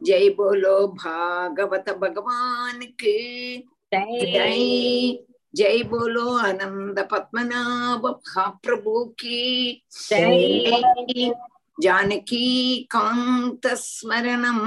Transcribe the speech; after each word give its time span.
जय 0.02 0.30
बोलो 0.30 0.88
भागवत 0.88 1.98
भगवान 2.02 2.82
की 2.82 3.68
जय। 3.94 5.18
जय। 5.54 5.82
बोलो 5.82 6.38
आनंद 6.38 7.08
पद्मनाभ 7.12 8.20
प्रभु 8.64 9.04
की 9.04 9.82
जय। 10.10 11.34
जानकी 11.82 12.88
कांत 12.90 13.66
स्मरणम। 13.66 14.58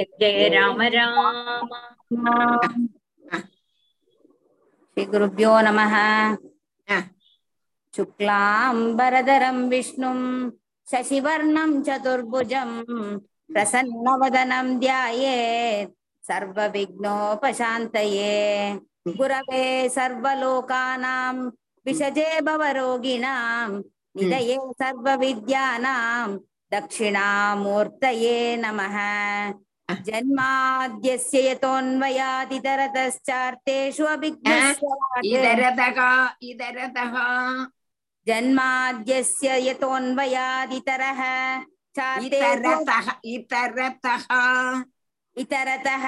जय 0.00 0.48
राम 0.48 0.82
राम। 0.82 2.88
श्रीगुरुभ्यो 4.95 5.59
नमः 5.67 5.95
हा. 5.95 6.99
शुक्लाम्बरधरं 7.95 9.57
विष्णुं 9.69 10.19
शशिवर्णं 10.91 11.71
चतुर्भुजं 11.87 12.69
प्रसन्नवदनं 13.53 14.67
ध्यायेत् 14.79 15.91
सर्वविघ्नोपशान्तये 16.27 18.35
गुरवे 19.17 19.63
सर्वलोकानां 19.95 21.35
विषजे 21.85 22.29
भवरोगिणां 22.47 23.69
निधये 24.15 24.57
सर्वविद्यानां 24.81 26.27
दक्षिणामूर्तये 26.73 28.37
नमः 28.63 28.97
जन्माद्यस्य 30.07 31.39
यतोऽन्वयादितरतश्चार्तेषु 31.49 34.05
अभिज्ञस्वराट् 34.13 35.25
इधरतः 35.33 35.99
इधरतः 36.49 37.13
जन्माद्यस्य 38.27 39.47
यतोऽन्वयादितरः 39.67 41.21
चार्तेषु 41.97 42.25
इतरतः 42.25 43.07
इतरतः 43.35 44.25
इतरतः 45.41 46.05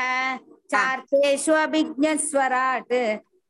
चार्तेषु 0.71 1.53
अभिज्ञस्वराट् 1.65 2.93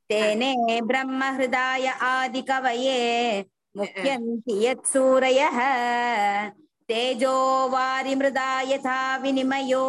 तेने 0.10 0.52
ब्रह्महृदाय 0.90 1.86
आदिकवये 2.12 3.02
मुह्यन्ति 3.78 4.56
यत्सूरयः 4.66 5.58
तेजो 6.90 7.38
वारिमृदा 7.74 8.50
यथा 8.72 9.00
विनिमयो 9.24 9.86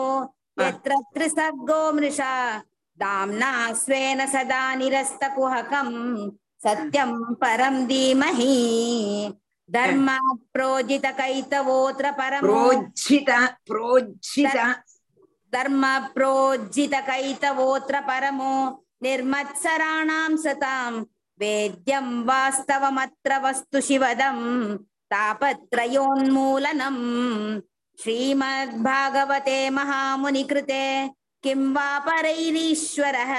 यत्र 0.63 0.93
त्रिसर्गो 1.15 1.81
मृषा 1.93 2.35
दाम्ना 2.99 3.53
स्वेन 3.83 4.27
सदा 4.35 4.63
निरस्तकुहकम् 4.81 5.95
सत्यं 6.65 7.11
परं 7.43 7.77
धीमहि 7.87 8.55
धर्मात् 9.69 10.43
प्रोजितकैतवोऽत्र 10.55 12.11
परमो 12.21 12.47
प्रोज्झित 12.47 13.31
प्रोज्झित 13.69 14.57
धर्म 15.53 15.83
प्रोज्झितकैतवोऽत्र 16.15 18.01
परमो 18.09 18.55
निर्मत्सराणां 19.03 20.37
सतां 20.45 20.93
वेद्यं 21.41 22.07
वास्तवमत्र 22.27 23.39
वस्तु 23.45 23.81
शिवदम् 23.89 24.45
तापत्रयोन्मूलनम् 25.12 27.02
श्रीमद्भागवते 28.02 29.60
महामुनिकृते 29.70 30.84
किं 31.44 31.62
वा 31.74 31.90
परैरीश्वरः? 32.08 33.34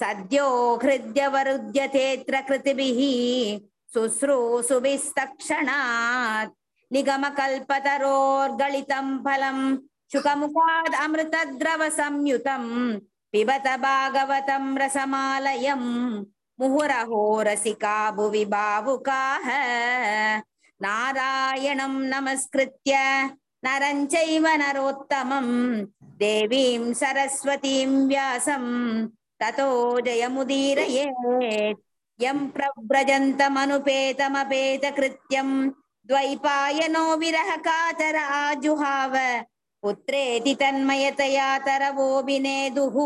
सद्यो 0.00 0.48
हृद्यवरुध्यतेऽत्र 0.82 2.34
कृतिभिः 2.48 3.00
शुश्रूषुभिस्तक्षणात् 3.94 6.54
निगमकल्पतरोर्गलितं 6.92 9.06
फलं 9.24 9.58
शुकमुखाद् 10.12 11.00
अमृतद्रवसंयुतम् 11.04 12.70
पिबत 13.32 13.66
भागवतं 13.84 14.64
रसमालयम् 14.78 15.88
मुहुरहो 16.60 17.22
रसिका 17.46 17.96
भुवि 18.16 18.44
भावुकाः 18.54 19.46
नारायणं 20.83 21.93
नमस्कृत्य 22.09 22.93
नरं 23.65 23.99
चैव 24.13 24.45
नरोत्तमं 24.61 25.47
देवीं 26.19 26.93
सरस्वतीं 27.01 27.91
व्यासं 28.07 28.65
ततो 29.41 29.69
जयमुदीरयेत् 30.05 31.81
यं 32.23 32.39
प्रव्रजन्तमनुपेतमपेतकृत्यं 32.55 35.49
द्वैपायनो 36.09 37.05
विरहकातर 37.21 38.15
आजुहाव 38.23 39.15
पुत्रेति 39.83 40.53
तन्मयतया 40.61 41.47
तरवोऽभिनेदुः 41.67 42.97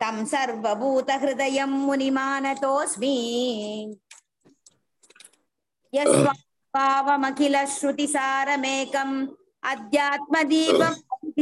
तं 0.00 0.16
सर्वभूतहृदयं 0.32 1.72
मुनिमानतोऽस्मि 1.86 3.14
பாவமகிலஸ்ருதிசாரமேகம் 6.73 9.29
அத்தியாத்மதீபம் 9.63 10.99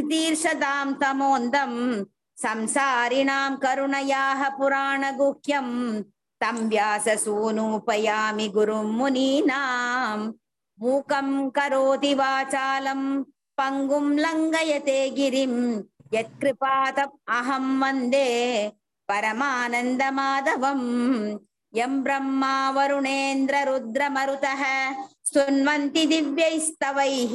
தீர்ஷதாம் 0.09 0.99
தமோந்தம் 0.99 2.05
சம்சாரிணாம் 2.37 3.57
கருணையாக 3.57 4.53
புராணகுஹ்யம் 4.57 6.05
தம் 6.41 6.69
வியாசசூனூபயாமி 6.69 8.49
குரும் 8.49 8.97
முனீனாம் 8.97 10.33
மூக்கம் 10.79 11.51
கரோதி 11.51 12.15
வாசாலம் 12.15 13.25
பங்கும் 13.57 14.17
லங்கயதே 14.17 15.11
கிரிம் 15.15 15.85
யத்கிருபாதம் 16.11 17.19
அகம் 17.31 17.77
வந்தே 17.77 18.71
பரமானந்த 19.09 20.11
மாதவம் 20.11 21.39
यं 21.72 21.92
ब्रह्मा 22.04 22.54
वरुणेन्द्ररुद्रमरुतः 22.76 24.62
स्तुन्वन्ति 25.28 26.04
दिव्यैस्तवैः 26.12 27.34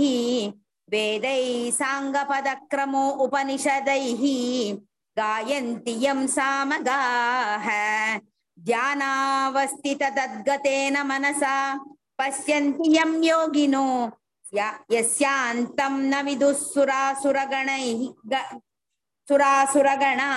वेदैः 0.94 1.50
साङ्गपदक्रमो 1.80 3.04
उपनिषदैः 3.26 4.24
गायन्ति 5.18 5.94
यं 6.06 6.20
सामगाः 6.38 7.68
ध्यानावस्थिततद्गतेन 9.60 10.96
मनसा 11.10 11.56
पश्यन्ति 12.20 12.88
यं 12.98 13.12
योगिनो 13.24 13.86
य- 14.58 14.80
यस्यान्तं 14.92 15.94
न 16.12 16.14
विदुः 16.26 16.54
सुरासुरगणैः 16.72 18.02
ग- 18.32 18.60
सुरासुरगणा 19.30 20.30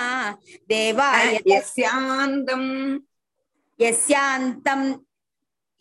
देवाय 0.69 1.27
यस्यान्तम् 1.53 2.69
यस्यान्तं 3.79 4.81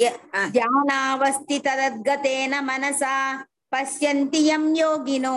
य- 0.00 0.18
आ. 0.34 0.46
ध्यानावस्थितद्गतेन 0.54 2.54
मनसा 2.68 3.16
पश्यन्ति 3.72 4.38
यं 4.48 4.64
योगिनो 4.76 5.36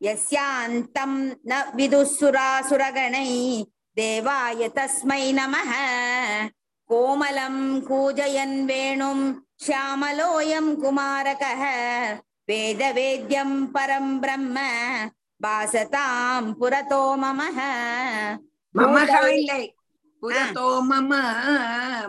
यस्यान्तं 0.00 1.12
न 1.50 1.62
विदुःसुरासुरगणै 1.76 3.30
देवाय 3.96 4.68
तस्मै 4.76 5.24
नमः 5.38 5.70
कोमलं 6.90 7.56
कूजयन् 7.88 8.66
वेणुं 8.68 9.18
श्यामलोऽयं 9.64 10.66
कुमारकः 10.82 11.62
वेदवेद्यं 12.48 13.50
परं 13.74 14.06
ब्रह्म 14.22 14.56
भासतां 15.40 16.42
पुरतो 16.58 17.02
ममः 17.22 17.58
மமஹ 18.74 19.12
இல்லை 19.38 19.62
புரதோ 20.26 20.66
மம 20.82 21.10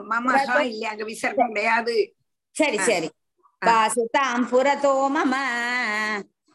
மமஹ 0.10 0.50
இல்லை 0.64 0.88
அங்க 0.90 1.04
விசர்க்கம் 1.04 1.52
கிடையாது 1.52 1.96
சரி 2.56 2.78
ஆ. 2.78 2.86
சரி 2.86 3.10
ஆ. 3.62 3.66
वासुतां 3.68 4.40
पुरतो 4.46 4.94
मम 5.10 5.34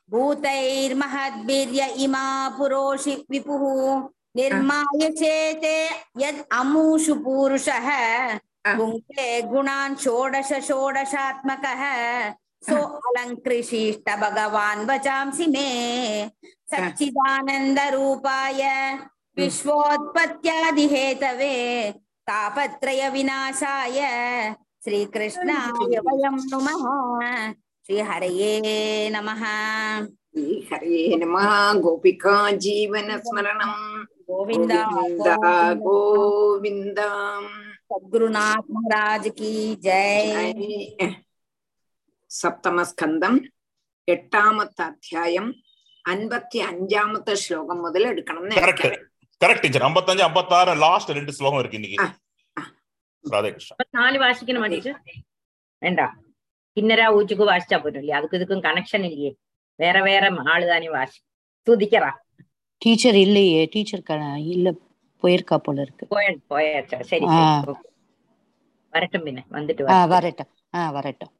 भूतैर्महद्भिर्य 0.09 1.81
इमा 1.97 2.25
पुरोषि 2.59 3.15
विपुः 3.31 3.63
निर्माय 4.37 5.09
चेते 5.13 5.77
यद् 6.19 6.41
अमूषु 6.53 7.15
पूरुषः 7.25 7.89
आ. 7.91 8.75
भुङ्क्ते 8.77 9.27
गुणान् 9.43 9.97
षोडश 9.97 10.51
षोडशात्मकः 10.69 11.83
सो 12.63 12.77
अलङ्कृशिष्ट 13.09 14.07
भगवान् 14.23 14.87
वचांसि 14.91 15.47
मे 15.47 15.69
सच्चिदानन्दरूपाय 16.69 18.63
विश्वोत्पत्यादिहेतवे 19.38 21.56
तापत्रयविनाशाय 22.28 24.00
श्रीकृष्णाय 24.86 26.00
वयं 26.08 26.36
नुमः 26.52 26.84
श्रीहरये 27.86 28.52
नमः 29.10 29.44
श्रीहरये 30.34 31.16
नमः 31.24 31.48
गोपिका 31.82 32.36
जीवनस्मरणं 32.66 33.74
गोविन्दा 34.30 34.82
गोविन्दा 35.80 37.10
सद्गुरुनाथ 37.88 38.64
महाराज 38.72 39.26
की 39.40 39.52
जय 39.84 40.22
സപ്തമസ്കന്ധം 42.32 43.34
എട്ടാമത്തെ 44.08 44.82
അധ്യായം 44.86 45.46
അൻപത്തി 46.06 46.60
അഞ്ചാമത്തെ 46.70 47.34
ശ്ലോകം 47.42 47.78
മുതൽ 47.86 48.04
എടുക്കണം 48.08 48.46
നേരത്തെ 48.52 48.90
கரெக்ட் 49.44 49.62
டீச்சர் 49.62 49.82
ஐம்பத்தஞ்சு 49.82 50.24
ஐம்பத்தாறு 50.28 50.74
லாஸ்ட் 50.84 51.10
ரெண்டு 51.18 51.32
ஸ்லோகம் 51.38 51.60
இருக்கு 51.60 51.80
இன்னைக்கு. 51.80 52.06
ராதேகிருஷ்ணன் 53.26 53.90
நாலு 53.90 54.18
வாசிக்கணுமா 54.24 54.68
டீச்சர் 54.70 55.00
வேண்டாம் 55.82 56.14
கிண்ணரா 56.78 57.08
ஊச்சுக்கு 57.18 57.46
வாசிச்சா 57.50 57.78
போயிடும் 57.80 58.02
இல்லையா? 58.04 58.18
அதுக்கு 58.18 58.38
இதுக்கும் 58.38 58.66
கனெக்ஷன் 58.68 59.06
இல்லையே. 59.10 59.32
வேற 59.80 60.02
வேற 60.02 60.24
ஆளு 60.54 60.66
தானே 60.68 60.90
வாசி. 60.90 61.20
துதிக்கிறா. 61.68 62.12
டீச்சர் 62.78 63.18
இல்லையே. 63.26 63.62
டீச்சர் 63.72 64.04
இல்ல 64.54 64.70
போயிருக்கா 65.24 65.58
போல 65.66 65.82
இருக்கு. 65.86 66.06
போயாச்சா? 66.50 67.00
சரி 67.12 67.26
வரட்டும் 68.94 69.26
பின்ன. 69.26 69.42
வந்துட்டு 69.58 69.84
வரட்டும். 70.12 70.52
வரட்டும். 70.98 71.32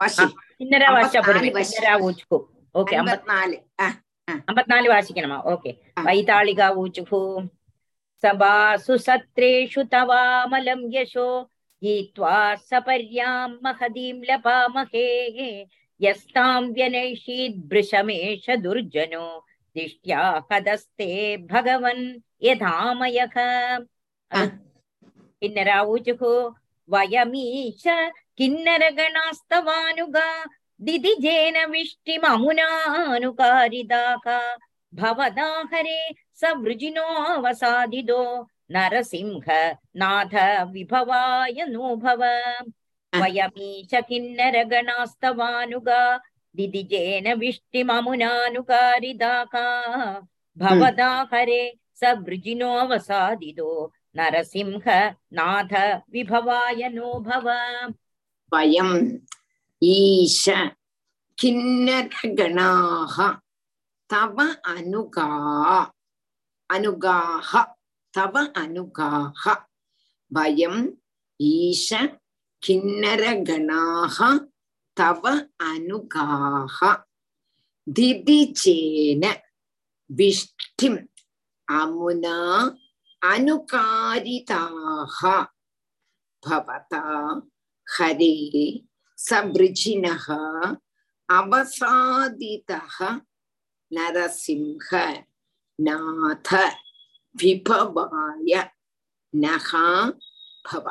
വാശി. 0.00 0.24
കിന്നര 0.58 0.84
ഊച്ചുക്കു 2.00 2.38
ഓക്കെ 2.74 2.94
അമ്പത്തി 2.94 3.14
അമ്പത്തിനാല് 3.16 3.56
ആ, 3.78 3.86
അമ്പത്തിനാല് 4.48 4.88
വാശിക്കണമാ 4.92 5.38
ഓക്കെ 5.52 5.70
ആ. 5.92 6.02
വൈതാളിക 6.06 6.62
ഊചുഹു 6.80 7.20
സഭാസു 8.22 8.94
സത്രേഷു 9.04 9.82
തവാമലം 9.92 10.80
യശോ 10.94 11.28
ഗീത്വാ 11.82 12.36
സപര്യാം 12.68 13.50
മഹദീം 13.64 14.16
ലപാമഹേ 14.28 15.08
യസ്താം 16.00 16.64
വ്യനൈഷീദ് 16.72 17.60
ഭൃശമേഷ 17.70 18.46
ദുർജനോ 18.64 19.26
ദിഷ്ട്യാ 19.76 20.20
ഹതസ്തേ 20.48 21.10
ഭഗവൻ 21.50 21.98
യഥാമയഃ 22.42 23.36
ആ. 24.30 24.42
കിന്നരാവൂചുഹു 25.42 26.32
वयमीश 26.91 27.83
किन्नरगणास्तवानुगा 28.37 30.27
दिदिजेन 30.87 31.57
विष्टिममुनानुकारिदाः 31.71 34.25
भवदाहरे 34.93 35.99
सवृजिनोऽवसादिदो 36.41 38.21
नरसिंह 38.75 39.47
नाथ 40.01 40.33
विभवाय 40.73 41.57
नो 41.69 41.95
भव 42.03 42.21
वयमीश 43.13 43.91
किन्नरगणास्तवानुगा 44.09 46.01
दिदिजेन 46.55 47.27
विष्टिममुनानुकारिदाः 47.39 49.53
भवदाहरे 50.57 51.61
सवृजिनोऽवसादिदो 52.01 53.71
नरसिंह 54.17 54.83
नाथ 55.37 55.73
विभवाय 56.13 56.89
नो 56.95 57.13
भव 57.27 57.47
वयम् 58.53 58.97
ईश 59.81 60.43
किन्नरगणाः 61.37 63.15
तव 64.13 64.41
अनुगा 64.73 65.29
अनुगाः 66.75 67.51
तव 68.13 68.37
अनुगाः 68.63 69.43
वयम् 70.31 70.81
ईश 71.39 71.89
किन्नरगणाः 72.63 74.17
तव 74.97 75.27
अनुगाः 75.69 76.77
दिदिचेन 77.87 79.23
विष्टिम् 80.09 80.97
अमुना 81.67 82.37
அனுகாரிதாக 83.31 85.19
பவதா 86.43 87.03
ஹரே 87.87 88.35
சபிருஜினக 89.17 90.27
அவசாதிதக 91.29 92.97
நரசிம்ஹ 93.91 94.89
நாத 95.79 96.49
விபவாய 97.35 98.51
நகா 99.33 99.87
பவ. 100.65 100.85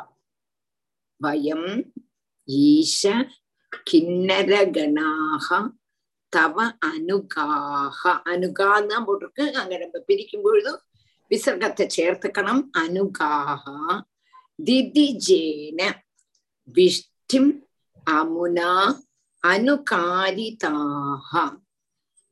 வயம் 1.21 1.69
ஈஷ 2.47 3.01
கிண்ணரகனாக 3.89 5.47
தவ 6.33 6.57
அனுகாக 6.89 8.01
அனுகான்னு 8.31 8.97
போட்டிருக்கு. 9.07 9.45
அங்க 9.59 9.73
நம்ம 9.83 9.95
பிரிக்கும் 10.07 10.45
பொழுதும் 10.45 10.81
விசர்க்கத்தை 11.33 11.85
சேர்த்துக்கணும் 11.95 12.63
அனுகாக 12.81 13.63
திதிஜேன 14.59 15.79
விஷ்டிம் 16.75 17.51
அமுனா 18.07 18.71
அனுகாரிதாக 19.43 21.31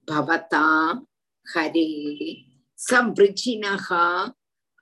பவதா 0.08 0.67
ஹரே 1.48 1.89
சபிருஜினः 2.79 3.88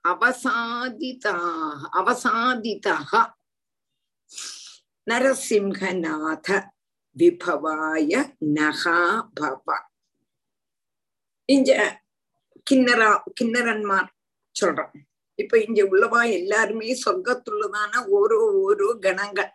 அவசாதிதாக 0.04 1.80
அவசாதிதः 2.00 3.10
நரசிம்ஹநாத 5.06 6.48
விபவாய 7.16 8.12
நகா 8.56 9.00
பவ 9.38 9.66
இங்க 11.48 11.70
கிண்ணரா 12.68 13.10
கிண்ணரன்மார் 13.40 14.08
சொல்றான். 14.60 14.92
இப்ப 15.34 15.58
இங்க 15.58 15.80
உள்ளவா 15.82 16.20
எல்லாருமே 16.32 16.88
சொர்க்கத்துள்ளதான 17.04 17.92
ஓரோ 18.16 18.40
ஓரோ 18.64 18.88
கணங்கள். 18.98 19.52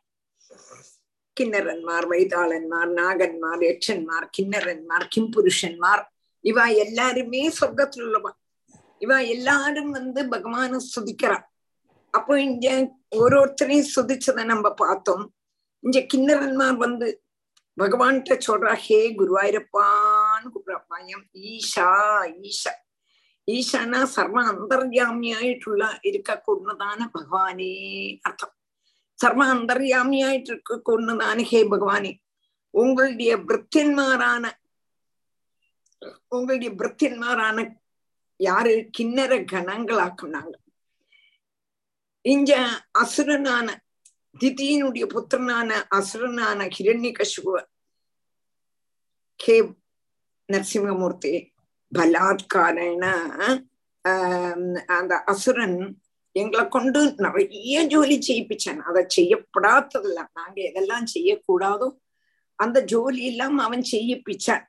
கிண்ணரன்மார் 1.38 2.06
வைதாளன்மார் 2.12 2.92
நாகன்மார் 3.00 3.64
யட்சன்மார் 3.70 4.28
கிண்ணரன்மார் 4.38 5.06
கிம்புருஷன்மார். 5.16 6.04
இவா 6.44 6.66
எல்லாருமே 6.76 7.42
சொர்க்கத்துள்ளவா. 7.60 8.32
இவா 9.02 9.18
எல்லாரும் 9.28 9.92
வந்து 9.92 10.22
பகவான 10.34 10.80
சுதிக்கிறா 10.94 11.38
அப்போ 12.14 12.34
இங்க 12.42 12.68
ஓரோருத்தரையும் 13.22 13.92
சுதிச்சதை 13.96 14.44
நம்ம 14.46 14.68
பார்த்தோம். 14.74 15.26
இங்க 15.84 16.00
கிண்ணரன்மார் 16.14 16.78
வந்து 16.86 17.08
பகவான்கிட்ட 17.78 18.34
சொல்றா 18.48 18.74
ஹே 18.86 19.00
குருவாயிரப்பான்னு 19.20 20.52
கூப்பிடுறா 20.54 20.80
பயம் 20.88 21.26
ஈஷா 21.52 21.90
ஈஷா. 22.50 22.74
ഈശാന 23.48 24.06
സർവ 24.06 24.42
അന്തര്യാമിയായിട്ടുള്ള 24.50 26.00
ഇരിക്കൂടുന്നതാണ് 26.04 27.04
ഭഗവാനേ 27.16 27.72
അർത്ഥം 28.26 28.52
സർവ 29.20 29.44
അന്തര്യാമിയായിട്ടിരിക്കൂടുന്നതാണ് 29.46 31.44
ഹേ 31.44 31.64
ഭഗവാനെ 31.64 32.14
உங்களுடைய 32.74 33.34
பிருத்தின்மாரான 33.38 34.46
உங்களுடைய 36.32 36.72
பிருத்தின்மாரான 36.72 37.58
யாரு? 38.40 38.74
கிண்ணற 38.98 39.34
கணங்களாக்குனாங்க 39.52 40.56
இங்க 42.26 42.52
அசுரனான 43.00 43.68
திதியினுடைய 44.36 45.06
புத்திரனான 45.06 45.70
அசுரனான 45.92 46.68
ஹிரண்ய 46.78 47.12
கசுவ 47.12 47.58
கே 49.40 49.56
நரசிம்மமூர்த்தி 50.50 51.34
பலாத்காரன 51.92 53.04
அந்த 54.98 55.14
அசுரன் 55.32 55.78
எங்களை 56.36 56.64
கொண்டு 56.76 57.02
நிறைய 57.26 57.84
ஜோலி 57.92 58.18
செய்யிப்பிச்சான். 58.28 58.82
அதை 58.90 59.02
செய்யப்படாததில்ல. 59.18 60.20
நாங்க 60.38 60.58
எதெல்லாம் 60.70 61.08
செய்யக்கூடாதோ 61.16 61.88
அந்த 62.60 62.78
ஜோலி 62.92 63.22
எல்லாம் 63.32 63.58
அவன் 63.66 63.84
செய்யிப்பிச்சான். 63.94 64.66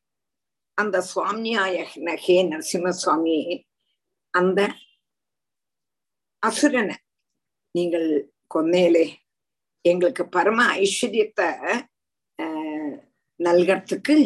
அந்த 0.79 0.97
சுவாமியாய 1.11 1.85
ஹே 2.25 2.37
நரசிம்ம 2.51 2.93
சுவாமி 3.03 3.37
அந்த 4.35 4.61
அசுரனை 6.43 6.97
நீங்கள் 7.75 8.09
கொன்னேலே 8.55 9.07
எங்களுக்கு 9.91 10.25
பரம 10.37 10.61
ஐஸ்வர்யத்தை 10.83 11.49
நல்கிறதுக்கு 13.41 14.17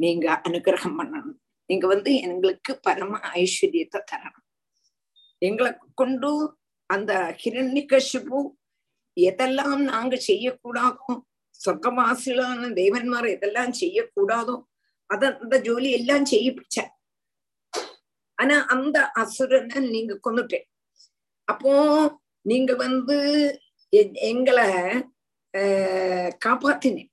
நீங்க 0.00 0.26
அனுகிரகம் 0.46 0.98
பண்ணணும். 0.98 1.38
நீங்க 1.70 1.86
வந்து 1.94 2.10
எங்களுக்கு 2.26 2.72
பரம 2.86 3.20
ஐஸ்வர்யத்தை 3.40 4.00
தரணும். 4.10 4.44
எங்களை 5.42 5.70
கொண்டு 6.00 6.30
அந்த 6.90 7.12
ஹிரண்யகசிபு 7.42 8.40
எதெல்லாம் 9.16 9.82
நாங்க 9.92 10.14
செய்யக்கூடாதோ 10.28 11.12
சொர்க்கவாசிகளான 11.60 12.70
தேவன்மார் 12.80 13.28
எதெல்லாம் 13.36 13.72
செய்யக்கூடாதோ 13.82 14.56
அத 15.10 15.22
அந்த 15.44 15.56
ஜோலி 15.66 15.90
எல்லாம் 15.98 16.26
செய்யிப்பிச்ச. 16.32 16.76
ஆனா 18.38 18.56
அந்த 18.74 18.98
அசுரனை 19.22 19.80
நீங்க 19.94 20.14
கொண்டுட்டேன் 20.26 20.66
அப்போ 21.48 21.72
நீங்க 22.50 22.72
வந்து 22.84 23.16
எங்களை 24.30 24.66
காப்பாத்தினேன் 26.44 27.10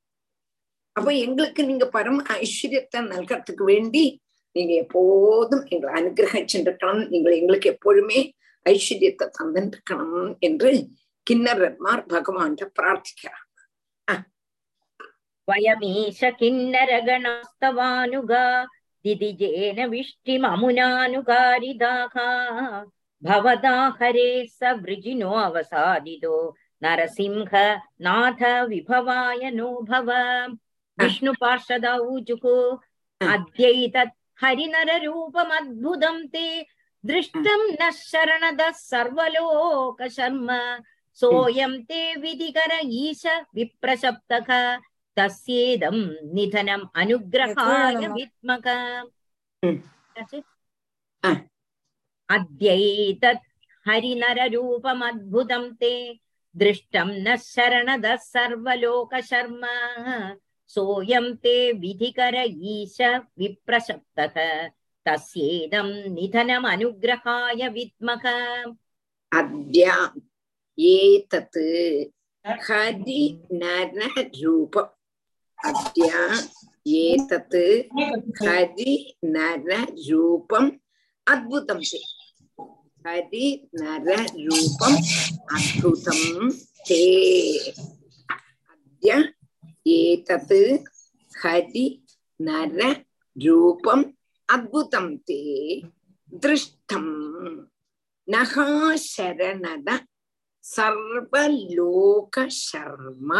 அப்ப 0.95 1.09
எங்களுக்கு 1.25 1.61
நீங்க 1.69 1.85
பரம 1.95 2.23
ஐஸ்வர்யத்தை 2.39 2.99
நல்கிறதுக்கு 3.11 3.65
வேண்டி 3.71 4.03
நீங்க 4.56 4.82
எப்போதும் 4.82 5.66
எங்களை 5.68 6.00
அனுகிரகிச்சுருக்கணும் 6.00 7.08
நீங்கள் 7.08 7.32
எங்களுக்கு 7.32 7.68
எப்பொழுதுமே 7.68 8.34
ஐஸ்வர்யத்தை 8.66 9.28
தந்துருக்கணும் 9.38 10.36
என்று 10.40 10.94
கிண்ணரன்மார் 11.26 12.06
பகவான்கிட்ட 12.14 12.72
பிரார்த்திக்கிறார் 12.78 13.42
वयमीश 15.48 16.20
किन्नरगणास्तवानुगा 16.38 18.44
दिदिजेन 19.04 19.84
विष्टिममुनानुकारिदाः 19.88 22.14
भवदा 23.22 23.96
हरे 24.00 24.46
स 24.48 24.62
वृजिनो 24.82 25.30
अवसादितो 25.40 26.56
नरसिंह 26.82 27.50
नाथ 28.00 28.42
विभवाय 28.68 29.50
नो 29.52 29.68
भव 29.84 30.10
विष्णुपार्षद 30.98 31.86
ऊजुः 32.08 32.78
अद्यैतत् 33.20 34.16
हरिनररूपमद्भुतं 34.42 36.26
ते 36.32 36.46
दृष्टं 37.04 37.62
न 37.80 37.90
शरणदः 37.96 38.70
सर्वलोकशर्म 38.78 40.50
सोऽयं 41.18 41.72
ते 41.88 42.00
विधिकर 42.20 42.72
ईश 42.84 43.22
विप्रशप्तक 43.54 44.50
तस्येदं 45.16 45.98
निधनम् 46.34 46.86
अनुग्रहाय 47.02 48.06
विद्मक 48.16 48.66
अद्यैतत् 52.28 53.44
हरिनररूपमद्भुतं 53.86 55.64
ते 55.80 55.92
दृष्टं 56.54 57.08
न 57.26 57.36
शरणदः 57.44 58.16
सर्वलोकशर्म 58.32 59.62
सोऽयं 60.73 61.25
ते 61.43 61.55
विधिकर 61.81 62.35
ईश 62.73 62.97
विप्रशप्तक 63.39 64.35
तस्येदं 65.05 65.87
निधनमनुग्रहाय 66.13 67.61
विद्मक 67.75 68.25
अद्य 69.31 69.83
एतत् 70.77 71.59
हरिनररूपम् 72.67 73.73
अद्य 75.69 76.07
एतत् 76.99 77.57
हरिनररूपम् 78.47 79.89
अद्भुतं 81.27 81.79
ते। 81.91 81.99
हरिनररूपम् 83.07 84.97
अद्भुतं 85.55 86.21
ते। 86.87 87.03
अद्य 88.31 89.09
ഏതത് 89.85 90.61
ഹരി 91.33 91.85
നര 92.39 92.79
രൂപം 93.35 93.99
അദ്ഭുതം 94.49 95.07
തേ 95.29 95.39
ദൃഷ്ടം 96.43 97.07
നഹാശരണത 98.27 99.89
സർവലോകശർമ്മ 100.63 103.31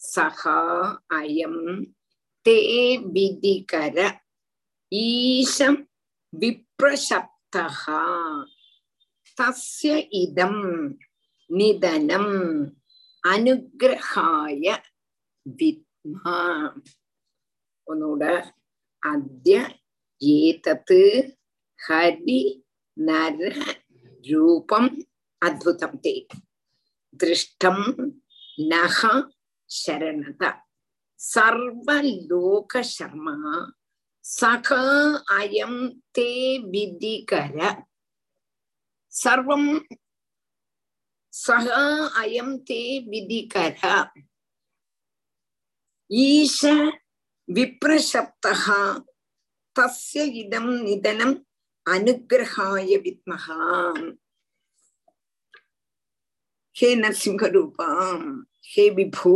സഹ 0.00 0.42
അയം 1.12 1.56
തേ 2.46 2.58
വിധികര 3.14 3.98
ഈശം 4.92 5.74
വിപ്രശബ്ദ 6.32 7.56
തസ്യ 9.38 9.92
ഇതം 10.14 10.54
നിധനം 11.50 12.26
അനുഗ്രഹായ 13.24 14.66
வித்மா 15.46 16.34
ஒன்னோட 17.86 18.24
அத்திய 19.02 19.56
ஏதத்து 20.22 21.00
ஹரி 21.78 22.40
நர 22.96 23.38
ரூபம் 24.24 24.90
அத்புதம் 25.42 25.98
தே 26.04 26.14
திருஷ்டம் 27.20 27.86
நக 28.64 29.00
சரணத 29.70 30.42
சர்வலோக 31.20 32.82
சர்மா 32.90 33.36
சக 34.24 34.68
அயம் 35.38 35.80
தே 36.16 36.30
விதிகர 36.72 37.56
சர்வம் 39.12 39.70
சக 41.32 41.68
அயம் 42.22 42.54
தே 42.68 42.82
விதிகர 43.06 43.80
ஈஷ 46.10 46.60
விப்ரசப்தகா 47.48 48.82
தஸ்ய 49.76 50.24
இதம் 50.42 50.72
நிதனம் 50.82 51.36
அனுகிரகாய 51.86 52.90
வித்மகா. 53.04 53.58
ஹே 56.76 56.88
நரசிம்ஹரூபாம் 56.96 58.26
ஹே 58.60 58.84
விபோ 58.90 59.34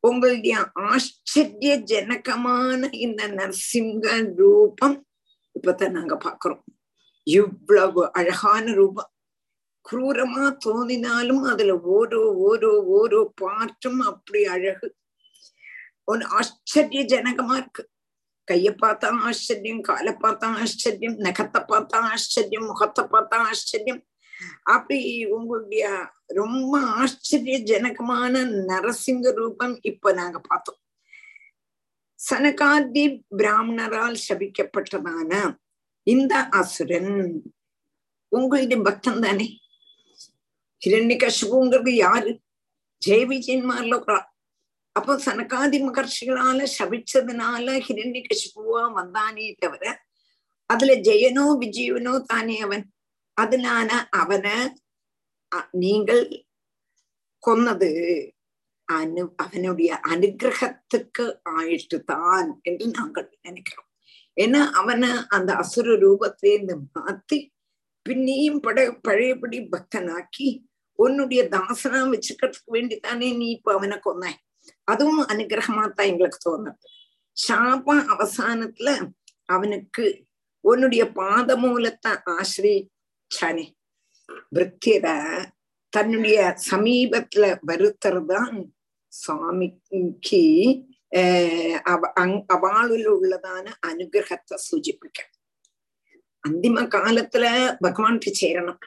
உங்களுடைய 0.00 0.56
ஆச்சரிய 0.74 1.74
ஜனகமான 1.92 2.92
இந்த 2.92 3.28
நரசிம்ஹ 3.28 4.34
ரூபம் 4.40 4.96
இப்பதான் 5.56 5.96
நாங்க 5.98 6.14
பாக்குறோம் 6.16 6.64
இவ்வளவு 7.26 8.12
அழகான 8.12 8.72
ரூபம். 8.72 9.10
குரூரமா 9.86 10.44
தோணினாலும் 10.64 11.42
அதுல 11.52 11.72
ஓரோ 11.96 12.22
ஓரோ 12.48 12.72
ஓரோ 12.98 13.22
பாட்டும் 13.34 14.00
அப்படி 14.00 14.44
அழகு. 14.44 14.88
ஒன்னு 16.04 16.26
ஆச்சரியஜனகமா 16.38 17.56
இருக்கு. 17.56 17.88
கைய 18.50 18.70
பார்த்தா 18.82 19.08
ஆச்சரியம் 19.18 19.80
காலை 19.80 20.12
பார்த்தா 20.12 20.44
ஆச்சரியம் 20.44 21.18
நகத்தை 21.18 21.60
பார்த்தா 21.68 21.98
ஆச்சரியம் 22.12 22.64
முகத்தை 22.64 23.04
பார்த்தா 23.04 23.34
ஆச்சரியம். 23.34 24.06
அப்படி 24.62 25.24
உங்களுடைய 25.24 26.12
ரொம்ப 26.26 26.80
ஆச்சரியஜனகமான 26.80 28.34
நரசிங்க 28.70 29.32
ரூபம் 29.32 29.78
இப்ப 29.82 30.12
நாங்க 30.12 30.38
பார்த்தோம். 30.38 30.78
சனகாதி 32.30 33.24
பிராமணரால் 33.36 34.16
சபிக்கப்பட்டதான 34.28 35.58
இந்த 36.02 36.34
அசுரன் 36.36 37.12
உங்களுடைய 38.28 38.82
பக்தன் 38.82 39.20
தானே. 39.20 39.46
ஹிரண்யகசுங்கிறது 40.86 41.90
யாரு? 41.90 42.40
ஜெய 43.06 43.22
விஜயன்மார்ல 43.30 43.94
ஒரு 44.00 44.16
அப்போ 44.96 45.12
சனகாதி 45.26 45.78
மகர்ஷிகளால 45.86 46.66
சபிச்சதுனால 46.76 47.66
ஹிரண்யகசிபுவா 47.86 48.82
வந்தானே 48.98 49.46
தவிர 49.62 49.84
அதுல 50.70 50.92
ஜெயனோ 51.08 51.46
விஜயனோ 51.62 52.14
தானே 52.30 52.56
அவன். 52.66 52.84
அதனால 53.36 53.88
அவனை 54.20 54.56
நீங்கள் 55.82 56.22
கொன்னது 57.42 57.90
அனு 58.88 59.22
அவனுடைய 59.44 59.90
அனுகிரகத்துக்கு 60.12 61.24
ஆயிட்டு 61.56 61.98
தான் 62.04 62.48
என்று 62.68 62.86
நாங்கள் 62.98 63.28
நினைக்கிறோம். 63.46 63.88
ஏன்னா 64.36 64.60
அவனை 64.80 65.10
அந்த 65.36 65.50
அசுர 65.62 65.96
ரூபத்திலேருந்து 66.04 66.76
மாத்தி 66.96 67.38
பின்னையும் 68.06 68.60
பட 68.66 68.78
பழையபடி 69.06 69.58
பக்தனாக்கி 69.74 70.48
உன்னுடைய 70.98 71.42
தாசனா 71.54 72.00
வச்சுக்கிறதுக்கு 72.12 72.74
வேண்டித்தானே 72.76 73.28
நீ 73.40 73.46
இப்ப 73.56 73.72
அவனை 73.78 73.96
கொன்ன? 74.06 74.24
அதுவும் 74.84 75.22
அனுகிரகமாத்தான் 75.26 76.10
எங்களுக்கு 76.12 76.40
தோணுது 76.46 76.72
சாப 77.36 77.86
அவசானத்துல 78.14 78.90
அவனுக்கு 79.44 80.04
உன்னுடைய 80.64 81.04
பாதமூலத்தை 81.16 82.12
ஆசிரிச்சானே 82.36 83.66
விற்கிற 84.56 85.06
தன்னுடைய 85.92 86.38
சமீபத்துல 86.70 87.44
வருத்தர்தான் 87.66 88.56
சுவாமிக்கு 89.12 90.00
அவளுல 92.54 93.06
உள்ளதான 93.14 93.66
அனுகிரகத்தை 93.86 94.56
சூச்சிப்பிக்க 94.66 95.20
அந்திம 96.44 96.78
காலத்துல 96.94 97.44
பகவானுக்கு 97.84 98.30
சேரணும். 98.40 98.80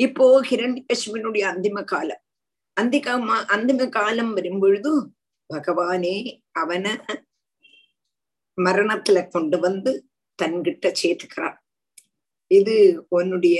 இப்போ 0.00 0.26
ஹிரண்யகசிபனுடைய 0.42 1.44
அந்திம 1.52 1.78
காலம். 1.84 2.22
அந்திகமா 2.80 3.36
அந்திம 3.54 3.88
காலம் 3.88 4.32
வரும்பொழுது 4.32 4.90
பகவானே 5.50 6.16
அவனை 6.52 6.92
மரணத்துல 8.58 9.18
கொண்டு 9.28 9.58
வந்து 9.58 9.92
தன்கிட்ட 10.38 10.86
சேர்த்துக்கிறான் 11.02 11.58
இது 12.50 12.74
உன்னுடைய 13.08 13.58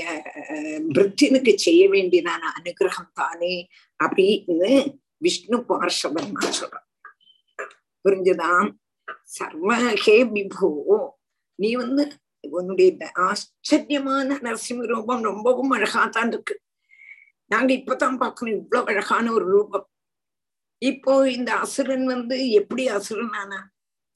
மிருத்தினுக்கு 0.93 0.93
பிருத்தினுக்கு 0.93 1.53
செய்ய 1.57 1.89
வேண்டியதான 1.89 2.43
அனுகிரகம் 2.59 3.13
தானே 3.13 3.55
அப்படின்னு 4.03 4.69
விஷ்ணு 5.17 5.57
பார்ஷவன் 5.69 6.31
சொல்றான் 6.59 6.87
புரிஞ்சுதான் 8.05 8.69
சர்வ 9.23 9.69
ஹே 10.03 10.15
விபோ. 10.23 10.69
நீ 11.59 11.69
வந்து 11.75 12.03
உன்னுடைய 12.49 13.09
ஆச்சரியமான 13.27 14.39
நரசிம்ம 14.43 14.85
ரூபம் 14.85 15.23
ரொம்பவும் 15.23 15.73
அழகாதான் 15.73 16.27
இருக்கு. 16.27 16.55
நாங்க 17.51 17.71
இப்பதான் 17.73 18.17
பார்க்கணும். 18.17 18.57
இவ்வளவு 18.57 18.89
அழகான 18.91 19.25
ஒரு 19.31 19.45
ரூபம். 19.45 19.87
இப்போ 20.81 21.13
இந்த 21.31 21.51
அசுரன் 21.63 22.05
வந்து 22.05 22.37
எப்படி 22.51 22.83
அசுரன் 22.97 23.35
ஆனா 23.41 23.59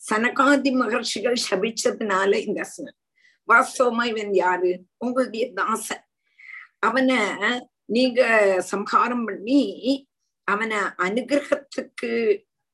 சனகாதி 0.01 0.71
மகர்ஷிகள் 0.81 1.37
சபிச்சதுனால 1.49 2.31
இந்த 2.47 2.59
அசுரன். 2.61 2.97
வாஸ்தவமா 3.49 4.03
இவன் 4.05 4.33
யாரு? 4.33 4.71
உங்களுடைய 4.97 5.45
தாசன். 5.53 6.03
அவனை 6.79 7.19
நீங்க 7.85 8.21
சம்ஹாரம் 8.71 9.25
பண்ணி 9.25 9.61
அவனை 10.47 10.79
அனுகிரகத்துக்கு 11.05 12.11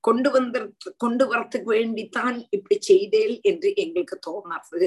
கொண்டு 0.03 0.29
வந்த 0.31 0.57
கொண்டு 0.97 1.23
வரத்துக்கு 1.31 1.69
வேண்டித்தான் 1.77 2.37
இப்படி 2.49 2.77
செய்தேல் 2.79 3.35
என்று 3.41 3.69
எங்களுக்கு 3.75 4.15
தோணாது. 4.27 4.79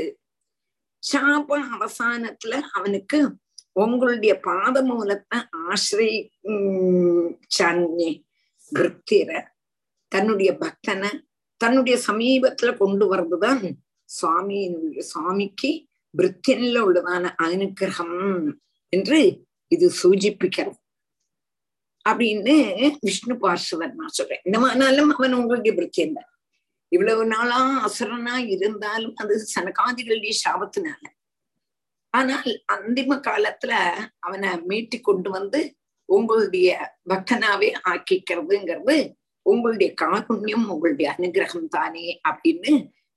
சாப 1.03 1.49
அவசானத்துல 1.75 2.55
அவனுக்கு 2.73 3.19
உங்களுடைய 3.77 4.41
பாத 4.41 4.83
மூலத்தை 4.83 5.39
ஆசிரிச்சான்னே 5.71 8.23
கிருத்திர 8.73 9.53
தன்னுடைய 10.13 10.59
பக்தனை 10.61 11.11
தன்னுடைய 11.61 11.99
சமீபத்துல 12.07 12.77
கொண்டு 12.77 13.13
வர்றதுதான் 13.13 13.77
சுவாமியினுடைய 14.09 15.03
சுவாமிக்கு 15.03 15.89
விற்த்தினில 16.15 16.79
உள்ளதான 16.79 17.35
அனுகிரகம் 17.43 18.55
என்று 18.93 19.43
இது 19.73 19.93
சூச்சிப்பிக்கிறது 20.03 20.77
அப்படின்னு 22.07 22.57
விஷ்ணு 23.03 23.35
பார்ஷவர் 23.35 23.95
நான் 23.95 24.09
சொல்றேன் 24.09 24.41
இந்த 24.45 24.67
ஆனாலும் 24.67 25.15
அவன் 25.15 25.35
உங்களுக்கு 25.35 25.75
விற்த்தியன் 25.75 26.17
இவ்வளவு 26.93 27.27
நாளா 27.27 27.83
அசுரனா 27.87 28.47
இருந்தாலும் 28.47 29.15
அது 29.15 29.47
சனகாதிகளுடைய 29.55 30.33
சாபத்தினால. 30.45 31.24
ஆனால் 32.15 32.51
அந்திம 32.73 33.17
காலத்துல 33.21 33.73
அவனை 34.19 34.51
மீட்டி 34.69 34.99
கொண்டு 35.01 35.31
வந்து 35.31 35.61
உங்களுடைய 36.09 36.69
பக்தனாவே 37.09 37.71
ஆக்கிக்கிறதுங்கிறது 37.91 38.97
உங்களுடைய 39.47 39.91
காருண்யம் 40.03 40.67
உங்களுடைய 40.69 41.09
அனுகிரகம் 41.15 41.73
தானே 41.73 42.07
அப்படின்னு 42.29 42.73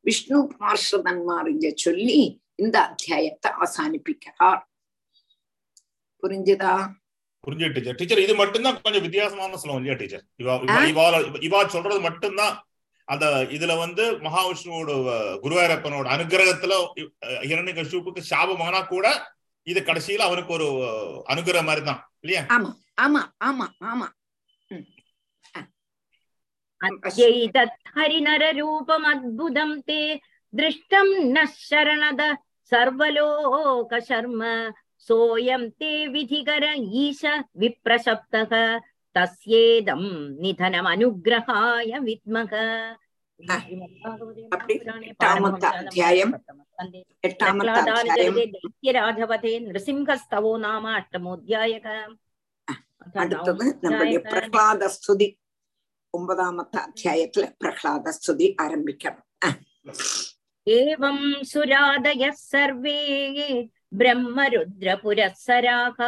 விஷ்ணு 0.06 0.40
பார்ஷதன்மார் 0.54 1.50
இங்க 1.50 1.70
சொல்லி 1.78 2.20
இந்த 2.56 2.76
அத்தியாயத்தை 2.82 3.50
அவசானிப்பிக்கிறார். 3.52 4.62
புரிஞ்சுதா? 6.24 6.72
புரிஞ்சு 7.44 7.68
டீச்சர் 7.68 7.98
டீச்சர் 8.00 8.24
இது 8.24 8.34
மட்டும்தான் 8.36 8.80
கொஞ்சம் 8.82 9.04
வித்தியாசமான 9.04 9.58
சொல்லுவோம் 9.58 9.82
இல்லையா 9.82 9.98
டீச்சர் 10.00 10.24
இவா 10.42 10.54
இவா 11.48 11.60
சொல்றது 11.68 12.00
மட்டும்தான் 12.00 12.56
அந்த 13.09 13.27
இதுல 13.53 13.73
வந்து 13.81 14.05
மகாவிஷ்ணுவோட 14.25 14.91
அஹ், 15.13 15.37
குருவாயூரப்பனோட 15.43 16.07
அனுகிரகத்துல 16.15 16.75
இரண்டு 17.47 17.73
கஷ்டப்புக்கு 17.79 18.23
சாபமானா 18.31 18.81
கூட 18.89 19.07
இது 19.67 19.81
கடைசியில 19.85 20.27
அவனுக்கு 20.29 20.53
ஒரு 20.53 20.69
அஹ், 20.87 21.19
அனுகிரகம் 21.33 21.69
மாதிரி 21.69 21.85
தான் 21.85 22.01
இல்லையா 22.25 22.43
ஆமா 22.57 22.73
ஆமா 22.99 23.21
ஆமா 23.49 23.67
ஆமா 23.91 24.09
अद्यैतत् 26.81 27.75
हरिनररूपमद्भुतं 27.97 29.71
ते 29.83 29.99
दृष्टं 30.53 31.07
नः 31.29 31.53
शरणद 31.61 32.21
सर्वलोकशर्म 32.73 34.41
सोऽयं 35.09 35.69
ते 35.75 35.93
विधिकर 36.09 36.65
ईश 36.97 37.21
विप्रशप्तः 37.57 38.53
தஸ்யேதம் 39.18 40.10
நிதனம் 40.40 40.90
அனுகிரகாய 40.92 42.00
வித்மக 42.08 42.54
தைத்தியராஜவதே 48.54 49.54
நிருசிம்ஹஸ்தவோ 49.66 50.52
நாம 50.60 50.94
அஷ்டமோத்தியாயக 51.00 51.88
அடுத்தது 53.16 53.66
நம்முடைய 53.82 54.20
பிரகலாத 54.26 54.90
ஸ்துதி 54.96 55.28
ஒன்பதாமத்த 56.14 56.76
அத்தியாயத்துல 56.84 57.46
பிரகலாத 57.58 58.14
ஸ்துதி 58.18 58.48
ஆரம்பிக்கணும் 58.64 59.26
ஏவம் 60.68 61.28
சுராதய 61.52 62.24
சர்வே 62.44 63.00
பிரம்ம 63.92 64.48
ருத்ர 64.54 64.90
புரஸ்ஸராக 65.04 66.00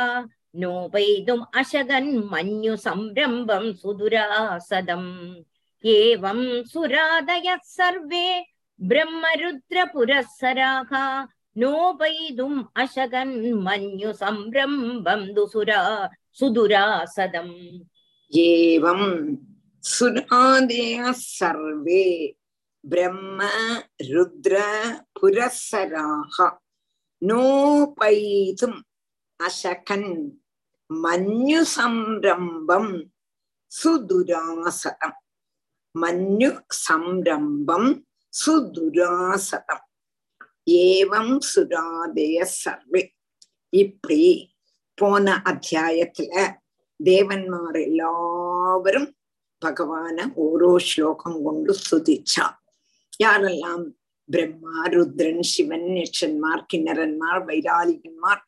नोपैतुम् 0.56 1.50
अशगन्मन्यु 1.60 2.76
संरम्भम् 2.86 3.74
सुदुरासदम् 3.82 5.10
एवम् 5.86 6.46
सुरादयः 6.72 7.62
सर्वे 7.78 8.26
ब्रह्मरुद्रपुरःसराः 8.90 10.92
नोपैतुम् 11.62 12.64
अशगन्मन्यु 12.82 14.12
संरम्भम् 14.24 15.34
दुसुरा 15.36 15.80
सुदुरासदम् 16.40 17.54
एवम् 18.34 19.08
सुरादयः 19.94 21.12
सर्वे 21.12 22.06
ब्रह्म 22.84 23.40
रुद्र 24.12 24.56
पुरःसराः 25.20 26.38
नोपैतुम् 27.22 28.78
அசகன் 29.40 30.12
மன்யு 30.90 31.60
சம்ரம்பம் 31.74 32.94
சுதுராசதம் 33.72 35.18
மன்யு 35.96 36.50
சம்ரம்பம் 36.80 37.90
சுதுராசதம் 38.34 39.86
ஏவம் 40.82 41.36
சுராதய 41.50 42.40
சர்வே 42.56 43.04
இப்படி 43.74 44.22
போன 44.98 45.36
அத்தியாயத்துல 45.46 46.34
தேவன்மார் 47.00 47.80
எல்லாவரும் 47.82 49.10
பகவான 49.62 50.28
ஓரோ 50.44 50.74
ஸ்லோகம் 50.84 51.40
கொண்டு 51.44 51.74
சுதிச்சா 51.88 52.48
யாரெல்லாம் 53.20 53.86
பிரம்மா 54.30 54.76
ருத்ரன் 54.88 55.46
சிவன் 55.50 55.90
யட்சன்மார் 55.96 56.66
கிண்ணரன்மார் 56.66 57.42
வைராலிகன்மார் 57.46 58.44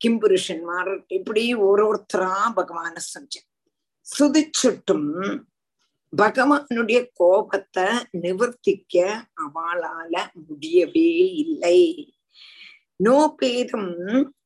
கிம்புருஷன்மார் 0.00 0.92
இப்படி 1.08 1.42
ஓரோருத்தரா 1.62 2.32
பகவான 2.56 2.94
செஞ்ச 3.06 3.34
சுதிச்சுட்டும் 4.06 5.10
பகவானுடைய 6.12 6.98
கோபத்தை 7.12 7.86
நிவர்த்திக்க 8.20 8.96
அவளால 9.44 10.14
முடியவே 10.44 11.10
இல்லை 11.44 11.80
நோ 13.00 13.16
பேரும் 13.38 13.92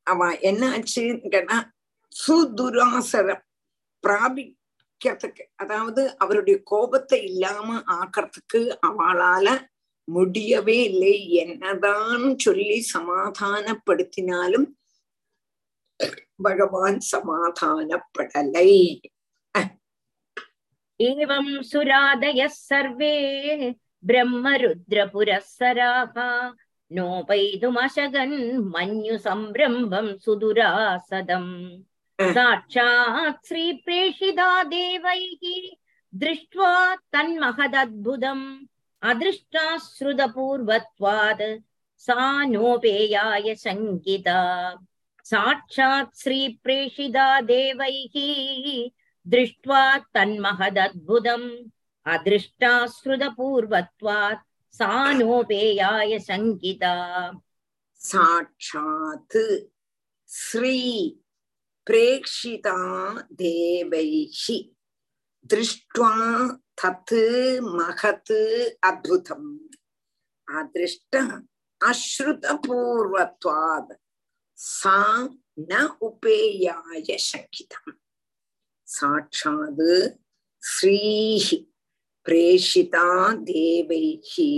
அவ 0.02 0.30
என்ன 0.42 0.62
ஆச்சுன்னு 0.70 1.32
கேட்டா 1.34 1.58
சுதுராசரம் 2.12 3.44
பிராபிக்கிறதுக்கு 4.04 5.44
அதாவது 5.56 6.02
அவருடைய 6.18 6.56
கோபத்தை 6.64 7.18
இல்லாம 7.24 7.68
ஆக்கிறதுக்கு 7.98 8.60
அவளால 8.86 9.46
முடியவே 10.04 10.84
இல்லை. 10.84 11.34
என்னதான் 11.34 12.38
சொல்லி 12.38 12.86
சமாதானப்படுத்தினாலும் 12.94 14.74
பகவான் 16.42 16.98
சமாதானப்படலை. 17.12 19.00
ஏவம் 21.00 21.62
சுராதய 21.72 22.46
சர்வே 22.46 23.16
பிரம்மருத்ரபுரஸ்வராக 24.06 26.16
நோபைதுமசகன் 26.90 28.68
மன்யு 28.72 29.16
சம்பிரம்பம் 29.16 30.18
சுதுராசதம் 30.26 31.86
சாட்சாத் 32.18 33.42
ஸ்ரீ 33.42 33.80
பிரேஷிதா 33.86 34.68
தேவைகி 34.68 35.78
திருஷ்டுவா 36.12 36.96
தன்மகதத்புதம் 37.16 38.68
अदृष्टाश्रुतपूर्वत्वात् 39.09 41.43
सा 42.05 42.15
नोपेयाय 42.45 43.47
शङ्किता 43.63 44.39
साक्षात् 45.25 46.17
श्रीप्रेषिता 46.21 47.27
देवैः 47.51 48.15
दृष्ट्वा 49.25 49.83
तन्महदद्भुतम् 50.15 51.47
अदृष्टाश्रुतपूर्वत्वात् 52.13 54.43
सा 54.77 54.89
नोपेयाय 55.19 56.11
शङ्किता 56.27 56.93
साक्षात् 58.09 59.37
श्री 60.29 60.79
प्रेक्षिता 61.87 62.77
देवैः 63.41 64.43
திருஷ்டுவா 65.50 66.14
தத்து 66.82 67.22
மகத்து 67.60 68.38
அத்புதம். 68.86 69.58
அதிருஷ்ட 70.52 71.42
அஸ்ருதபூர்வத்வாத். 71.84 73.94
சா 74.52 75.28
ந 75.68 75.96
உபேயாய 76.00 77.16
சங்கிதம் 77.32 77.98
சாட்சாது 79.00 80.16
ஸ்ரீஹி 80.60 81.58
பிரேஷிதா 82.24 83.08
தேவைஹி. 83.44 84.52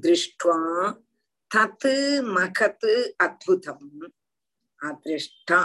திருஷ்டுவா 0.00 0.60
தத் 1.54 2.22
மகத் 2.36 3.12
அத்புதம். 3.24 4.12
அதிருஷ்டா 4.80 5.62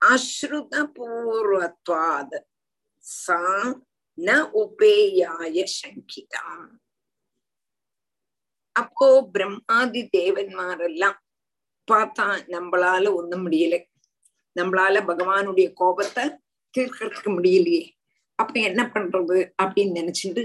அஸ்ருதபூர்வத்வாத். 0.00 2.38
சா 3.04 3.38
ந 4.18 4.30
உபேயாய 4.62 5.64
சங்கிதாம். 5.80 6.68
அப்போ 8.76 9.08
பிரம்மாதி 9.32 10.02
தேவன்மாரெல்லாம் 10.16 11.18
பார்த்தா 11.88 12.26
நம்மளால 12.54 13.04
ஒண்ணும் 13.14 13.44
முடியல. 13.46 13.76
நம்மளால 14.56 14.96
பகவானுடைய 15.10 15.72
கோபத்தை 15.72 16.24
தீர்க்கறதுக்கு 16.74 17.30
முடியலையே. 17.38 17.84
அப்ப 18.38 18.54
என்ன 18.60 18.82
பண்றது 18.94 19.38
அப்படின்னு 19.62 19.98
நினைச்சிட்டு 20.00 20.42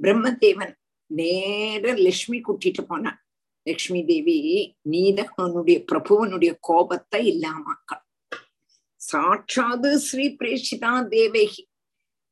பிரம்மதேவன் 0.00 0.74
நேர 1.10 1.94
லட்சுமி 1.94 2.38
கூட்டிட்டு 2.40 2.82
போனான். 2.82 3.18
லக்ஷ்மி 3.66 4.00
தேவி 4.04 4.38
நீதகனுடைய 4.90 5.78
பிரபுவனுடைய 5.92 6.52
கோபத்தை 6.60 7.20
இல்லாமாக்க 7.32 8.00
சாட்சாது 8.96 9.90
ஸ்ரீ 9.98 10.26
பிரேஷிதா 10.40 10.92
தேவேகி. 11.08 11.62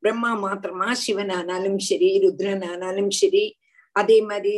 பிரம்மா 0.02 0.30
மாத்திரமா 0.44 0.88
சிவன் 1.02 1.32
ஆனாலும் 1.38 1.78
சரி 1.88 2.08
ருத்ரன் 2.24 2.64
ஆனாலும் 2.72 3.10
சரி 3.20 3.44
அதே 3.96 4.16
மாதிரி 4.28 4.54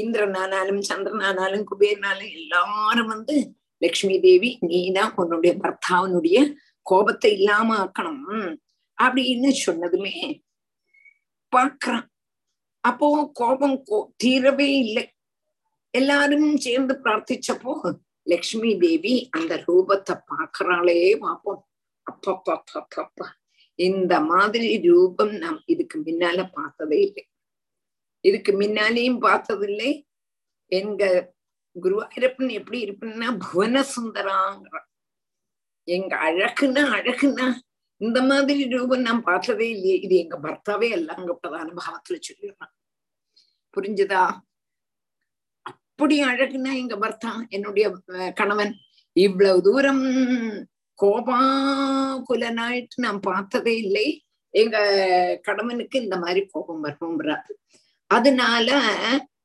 இந்திரன் 0.00 0.36
ஆனாலும் 0.42 0.80
சந்திரன் 0.88 1.24
ஆனாலும் 1.28 1.64
குபேரனாலும் 1.70 2.32
எல்லாரும் 2.40 3.12
வந்து 3.14 3.36
லக்ஷ்மி 3.82 4.16
தேவி 4.20 4.50
நீதான் 4.70 5.14
உன்னுடைய 5.16 5.52
பர்த்தாவனுடைய 5.62 6.38
கோபத்தை 6.86 7.30
இல்லாம 7.38 7.68
ஆக்கணும். 7.82 8.26
அப்படின்னு 8.98 9.50
சொன்னதுமே 9.64 10.14
பாக்குறான் 11.52 12.06
அப்போ 12.84 13.06
கோபம் 13.40 13.78
தீரவே 14.24 14.68
இல்லை. 14.84 15.04
எல்லாரும் 15.94 16.50
சேர்ந்து 16.56 16.94
பிரார்த்திச்சப்போ 17.04 17.72
லக்ஷ்மி 18.26 18.70
தேவி 18.84 19.14
அந்த 19.38 19.54
ரூபத்தை 19.66 20.14
பாக்குறாளே 20.30 20.98
பார்ப்போம் 21.24 21.62
அப்பப்பப்பப்பா 22.06 23.26
இந்த 23.78 24.20
மாதிரி 24.20 24.68
ரூபம் 24.88 25.32
நாம் 25.36 25.62
இதுக்கு 25.66 25.96
முன்னால 25.98 26.50
பார்த்ததே 26.52 27.00
இல்லை. 27.00 27.24
இதுக்கு 28.20 28.52
முன்னாலேயும் 28.60 29.18
பார்த்ததில்லை. 29.18 29.90
எங்க 30.72 31.34
குருவாயிரப்பன் 31.82 32.50
எப்படி 32.50 32.78
இருப்பேன்னா 32.84 33.28
புவன 33.44 33.84
சுந்தராங்கிற 33.96 34.76
எங்க 35.88 36.12
அழகுன்னா 36.16 36.82
அழகுன்னா 36.98 37.46
இந்த 38.00 38.22
மாதிரி 38.22 38.68
ரூபம் 38.68 39.00
நான் 39.00 39.22
பார்த்ததே 39.22 39.70
இல்லையே. 39.70 39.96
இது 39.98 40.16
எங்க 40.16 40.36
பர்த்தாவே 40.38 40.88
எல்லாங்க 40.98 41.32
பிரதான 41.32 41.74
பாவத்துல 41.78 42.16
சொல்லிடுறான். 42.28 42.72
புரிஞ்சுதா? 43.76 44.22
அப்படி 45.62 46.16
அழகுனா 46.24 46.72
எங்க 46.74 46.96
பர்த்தா? 46.96 47.32
என்னுடைய 47.48 47.86
கணவன் 48.34 48.72
இவ்வளவு 49.12 49.62
தூரம் 49.62 50.02
கோபாகுலனாயிட்டு 51.02 52.96
நான் 52.96 53.20
பார்த்ததே 53.20 53.76
இல்லை. 53.76 54.06
எங்க 54.50 54.76
கடமனுக்கு 55.48 55.96
இந்த 56.04 56.16
மாதிரி 56.18 56.46
கோபம் 56.46 56.84
வரணும்ன்றார் 56.84 57.50
அதனால 58.06 58.78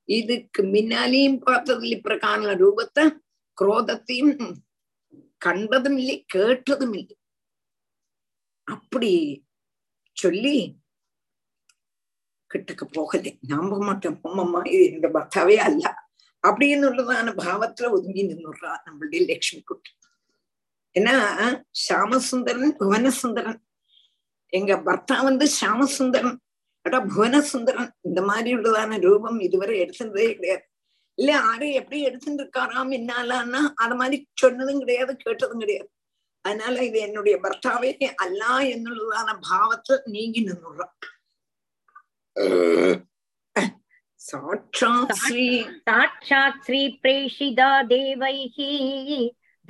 இதுக்கு 0.06 0.62
முன்னாலேயும் 0.64 1.40
பார்த்ததில் 1.46 1.96
இப்பிரகான 1.98 2.54
ரூபத்தை 2.64 3.04
குரோதத்தையும் 3.62 4.36
கண்டதும் 5.38 5.98
இல்லை 5.98 6.18
கேட்டதும் 6.28 6.94
இல்லை. 6.94 7.18
அப்படி 8.64 9.12
சொல்லி 10.18 10.58
கிட்டக்கு 12.54 12.86
போகலை. 12.98 13.32
நம்ப 13.48 13.78
மாட்டேன் 13.78 14.20
போமம்மா 14.24 14.62
இது 14.68 14.84
எங்க 14.92 15.08
பர்த்தாவே 15.08 15.56
அல்ல. 15.68 15.84
அப்படின்னுள்ளதான 16.48 17.34
பாவத்துல 17.42 17.90
ஒதுங்கி 17.92 18.24
நின்னுடுறா 18.28 18.72
நம்மளுடைய 18.86 19.22
லட்சுமி 19.26 19.62
குட்டி. 19.62 19.92
ஏன்னா 20.99 21.15
ஷாமசுந்தரன் 21.71 22.75
புவனசுந்தரன். 22.80 23.62
எங்க 24.47 24.75
பர்த்தா 24.75 25.23
வந்து 25.23 25.45
ஷாமசுந்தரன். 25.62 26.41
அடா 26.82 26.99
புவனசுந்தரன். 26.99 27.91
இந்த 28.01 28.21
மாதிரி 28.21 28.56
உள்ளதான 28.56 28.99
ரூபம் 28.99 29.39
இதுவரை 29.39 29.75
எடுத்ததே 29.82 30.34
கிடையாது. 30.34 30.65
இல்ல 31.15 31.32
ஆரு 31.41 31.71
எப்படி 31.71 32.01
எடுத்துட்டு 32.01 32.43
இருக்காராம் 32.43 32.91
என்னாலான்னா 32.97 33.62
அது 33.75 33.95
மாதிரி 33.95 34.27
சொன்னதும் 34.34 34.80
கிடையாது 34.80 35.15
கேட்டதும் 35.15 35.60
கிடையாது. 35.60 35.89
அதனால 36.45 36.84
இது 36.84 36.99
என்னுடைய 36.99 37.39
பர்த்தாவே 37.43 37.89
அல்ல 38.15 38.45
எന്നുള്ളதான 38.75 39.38
பாவத்தை 39.49 39.99
நீங்கி 40.06 40.41
நின்னுடுறான் 40.43 40.95
சாட்சாத் 44.15 45.12
ஸ்ரீ 45.12 45.65
சாட்சாத் 45.84 46.62
ஸ்ரீ 46.62 46.99
பிரேஷிதா 47.04 47.69
தேவைஹி. 47.93 48.71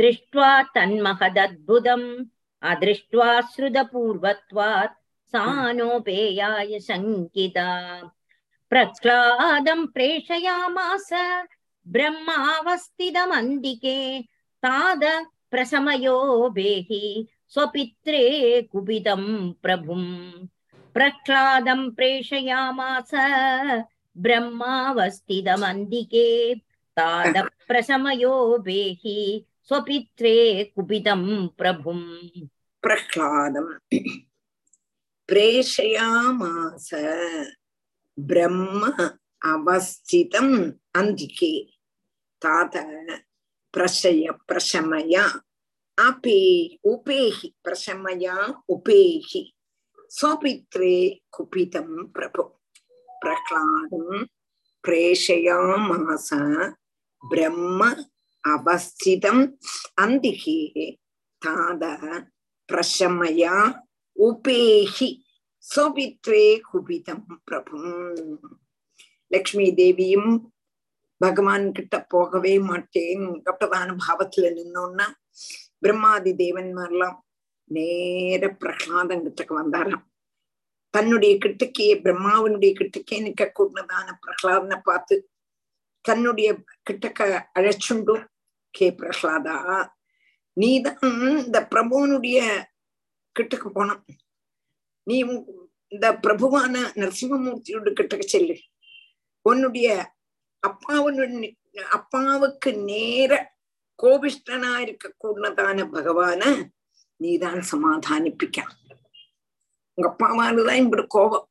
दृष्ट्वा 0.00 0.50
तन्महदद्भुतम् 0.74 2.06
अदृष्ट्वा 2.70 3.28
श्रुतपूर्वत्वात् 3.54 4.94
सा 5.32 5.44
नोपेयाय 5.72 6.78
शङ्किता 6.86 7.68
प्रह्लादम् 8.72 9.86
प्रेषयामास 9.94 11.08
ब्रह्मावस्थितमन्दिके 11.94 13.96
ताद 14.62 15.02
प्रसमयो 15.50 16.16
बेहि 16.54 17.02
स्वपित्रे 17.54 18.22
कुपितम् 18.72 19.28
प्रभुम् 19.62 20.08
प्रह्लादम् 20.94 21.90
प्रेषयामास 21.96 23.10
ब्रह्मावस्थितमन्दिके 24.26 26.28
ताद 26.96 27.36
प्रसमयो 27.68 28.36
बेहि 28.66 29.16
स्वपित्रे 29.71 30.63
कुपितम् 30.75 31.27
प्रभुम् 31.57 32.01
प्रह्लादम् 32.83 33.69
प्रेषयामास 35.27 36.89
ब्रह्म 38.31 38.91
अवस्थितम् 39.51 40.51
अन्तिके 40.99 41.53
तात 42.41 42.77
प्रशय 43.73 44.27
प्रशमया 44.47 45.23
अपे 45.97 46.37
उपेहि 46.93 47.53
प्रशमया 47.63 48.35
उपेहि 48.75 49.43
स्वपित्रे 50.19 50.93
कुपितम् 51.37 52.07
प्रभु 52.17 52.43
प्रह्लादम् 53.23 54.25
प्रेषयामास 54.83 56.29
ब्रह्म 57.23 57.93
அவஸ்திதம் 58.43 59.43
அந்திகே 60.01 60.59
தாத 61.41 61.83
பிரசமயா 62.69 63.55
உபேஹி 64.17 65.09
சோபித்ரே 65.63 66.45
குபிதம் 66.69 67.25
பிரபும் 67.43 67.91
லக்ஷ்மி 69.31 69.67
தேவியும் 69.73 70.31
பகவான் 71.21 71.71
கிட்ட 71.71 71.95
போகவே 72.03 72.53
மாட்டேன். 72.59 73.25
கப்பதான 73.45 73.95
பாவத்துல 74.05 74.49
நின்னோன்னா 74.57 75.07
பிரம்மாதி 75.79 76.31
தேவன்மார்லாம் 76.33 77.19
நேர 77.71 78.43
பிரகலாதம் 78.61 79.23
கிட்டக்கு 79.25 79.53
வந்தாராம். 79.61 80.05
தன்னுடைய 80.93 81.33
கிட்டக்கே 81.37 81.87
பிரம்மாவனுடைய 82.05 82.71
கிட்டக்கே 82.79 83.17
நிக்க 83.25 83.43
கூடதான 83.59 84.07
பிரகலாதனை 84.23 84.77
பார்த்து 84.83 85.15
தன்னுடைய 86.05 86.49
கிட்டக்க 86.89 87.47
அழைச்சுண்டும் 87.59 88.23
கே 88.71 88.87
பிரஹ்லாதா 88.89 89.55
நீதான் 90.57 91.01
இந்த 91.45 91.67
பிரபுவனுடைய 91.75 92.39
கிட்டக்கு 93.35 93.69
போனோம் 93.75 94.03
நீ 95.07 95.17
இந்த 95.87 96.07
பிரபுவான 96.23 96.75
நரசிம்மமூர்த்தியோட 96.95 97.89
கிட்டக்கு 97.99 98.25
செல்லு. 98.25 98.55
உன்னுடைய 99.41 99.87
அப்பாவுன்னு 100.67 101.49
அப்பாவுக்கு 101.89 102.69
நேர 102.77 103.31
கோபிஷ்டனா 104.03 104.77
இருக்க 104.77 105.15
கூடதான 105.23 105.85
பகவான 105.95 106.43
நீதான் 107.19 107.61
சமாதானிப்பிக்க 107.71 108.59
உங்க 109.97 110.07
அப்பாவாலதான் 110.09 110.81
இப்படி 110.83 111.05
கோபம். 111.07 111.47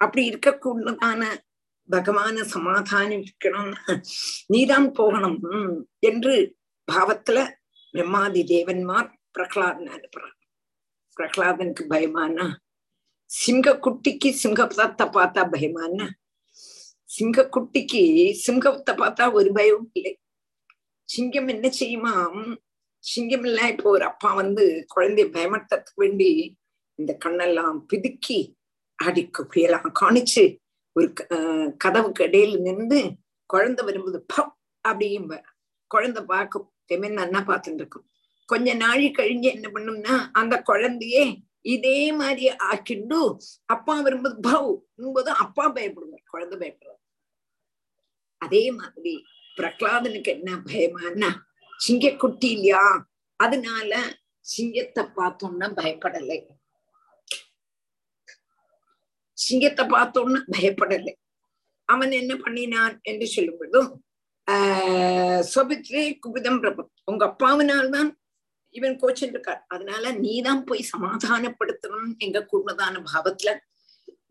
அப்படி 0.00 0.24
இருக்க 0.26 0.50
கூடதான 0.64 1.22
பகவான 1.88 2.36
சமாதானிக்கணும்னு 2.54 3.94
நீதான் 4.52 4.88
போகணும். 4.92 5.40
என்று 6.08 6.34
பாவத்துல 6.88 7.38
பிரம்மாதி 7.94 8.42
தேவன்மார் 8.52 9.08
பிரகலாதன் 9.30 9.92
அனுப்புறான் 9.94 10.36
பிரகலாதனுக்கு 11.16 11.84
பயமானா? 11.94 12.46
சிங்க 13.30 13.68
குட்டிக்கு 13.84 14.30
சிங்கத்தை 14.42 15.06
பார்த்தா 15.18 15.42
பயமானா? 15.54 16.06
சிங்க 17.08 17.48
குட்டிக்கு 17.56 18.02
சிங்கத்தை 18.44 18.92
பார்த்தா 18.94 19.24
ஒரு 19.38 19.50
பயம் 19.52 19.88
இல்லை. 19.98 20.14
சிங்கம் 21.08 21.48
என்ன 21.48 21.66
செய்யுமாம் 21.80 22.38
சிங்கம் 23.04 23.44
இல்ல 23.44 23.60
இப்போ 23.72 23.88
ஒரு 23.90 24.04
அப்பா 24.04 24.30
வந்து 24.34 24.64
குழந்தைய 24.94 25.26
பயமட்டத்துக்கு 25.36 26.00
வேண்டி 26.02 26.28
இந்த 26.98 27.12
கண்ணெல்லாம் 27.24 27.76
பிதுக்கி 27.90 28.38
அடிக்கு 28.98 29.42
புயலாம் 29.52 29.90
காணிச்சு 30.00 30.44
ஒரு 30.96 31.06
கதவுக்கு 31.78 32.22
இடையில 32.24 32.58
நின்று 32.66 33.00
குழந்தை 33.50 33.82
வரும்போது 33.84 34.18
பப் 34.32 34.52
அப்படியும் 34.84 35.28
குழந்தை 35.90 36.22
பார்க்கும். 36.24 36.66
தெமன் 36.90 37.18
நன்னா 37.18 37.40
பார்த்துட்டு 37.48 37.82
இருக்கும். 37.82 38.06
கொஞ்ச 38.48 38.68
நாழி 38.74 39.06
கழிஞ்சு 39.10 39.48
என்ன 39.56 39.66
பண்ணும்னா 39.68 40.14
அந்த 40.32 40.54
குழந்தையே 40.62 41.24
இதே 41.66 41.98
மாதிரி 42.12 42.46
ஆக்கிண்டு 42.70 43.20
அப்பா 43.68 43.94
வரும்போது 44.00 44.36
பவ்! 44.48 44.70
என்பது 45.00 45.30
அப்பா 45.44 45.64
பயப்படுவார். 45.76 46.24
குழந்தை 46.30 46.56
பயப்படுவார். 46.58 46.98
அதே 48.42 48.62
மாதிரி 48.70 49.12
பிரகலாதனுக்கு 49.56 50.30
என்ன 50.36 50.50
பயமானா 50.64 51.30
சிங்க 51.80 52.10
குட்டி 52.16 52.48
இல்லையா? 52.50 52.84
அதனால 53.40 53.92
சிங்கத்தை 54.44 55.02
பார்த்தோம்னா 55.16 55.68
பயப்படலை. 55.76 56.38
சிங்கத்தை 59.34 59.84
பார்த்தோன்னு 59.86 60.40
பயப்படலை. 60.52 61.12
அவன் 61.88 62.10
என்ன 62.10 62.32
பண்ணினான் 62.36 62.94
என்று 63.02 63.26
சொல்லும் 63.26 63.58
பொழுதும் 63.58 63.90
ஆஹ் 64.50 65.42
சொபித்ரே 65.54 66.04
குபிதம் 66.26 66.58
பிரபம் 66.58 66.90
உங்க 67.04 67.24
அப்பாவினால்தான் 67.26 68.10
இவன் 68.74 68.96
கோச்சிருக்கார் 68.96 69.60
அதனால 69.68 70.12
நீதான் 70.12 70.64
போய் 70.64 70.90
சமாதானப்படுத்தணும் 70.96 72.12
எங்க 72.18 72.46
கூர்மதான 72.52 73.02
பாவத்துல. 73.12 73.50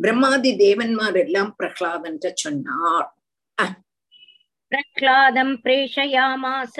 பிரம்மாதி 0.04 0.52
தேவன்மார் 0.58 1.18
எல்லாம் 1.20 1.56
பிரஹ்லாதன் 1.60 2.34
சொன்னார். 2.34 3.10
பிரஹ்லாதம் 4.72 5.54
பிரேஷயாமாச 5.63 6.78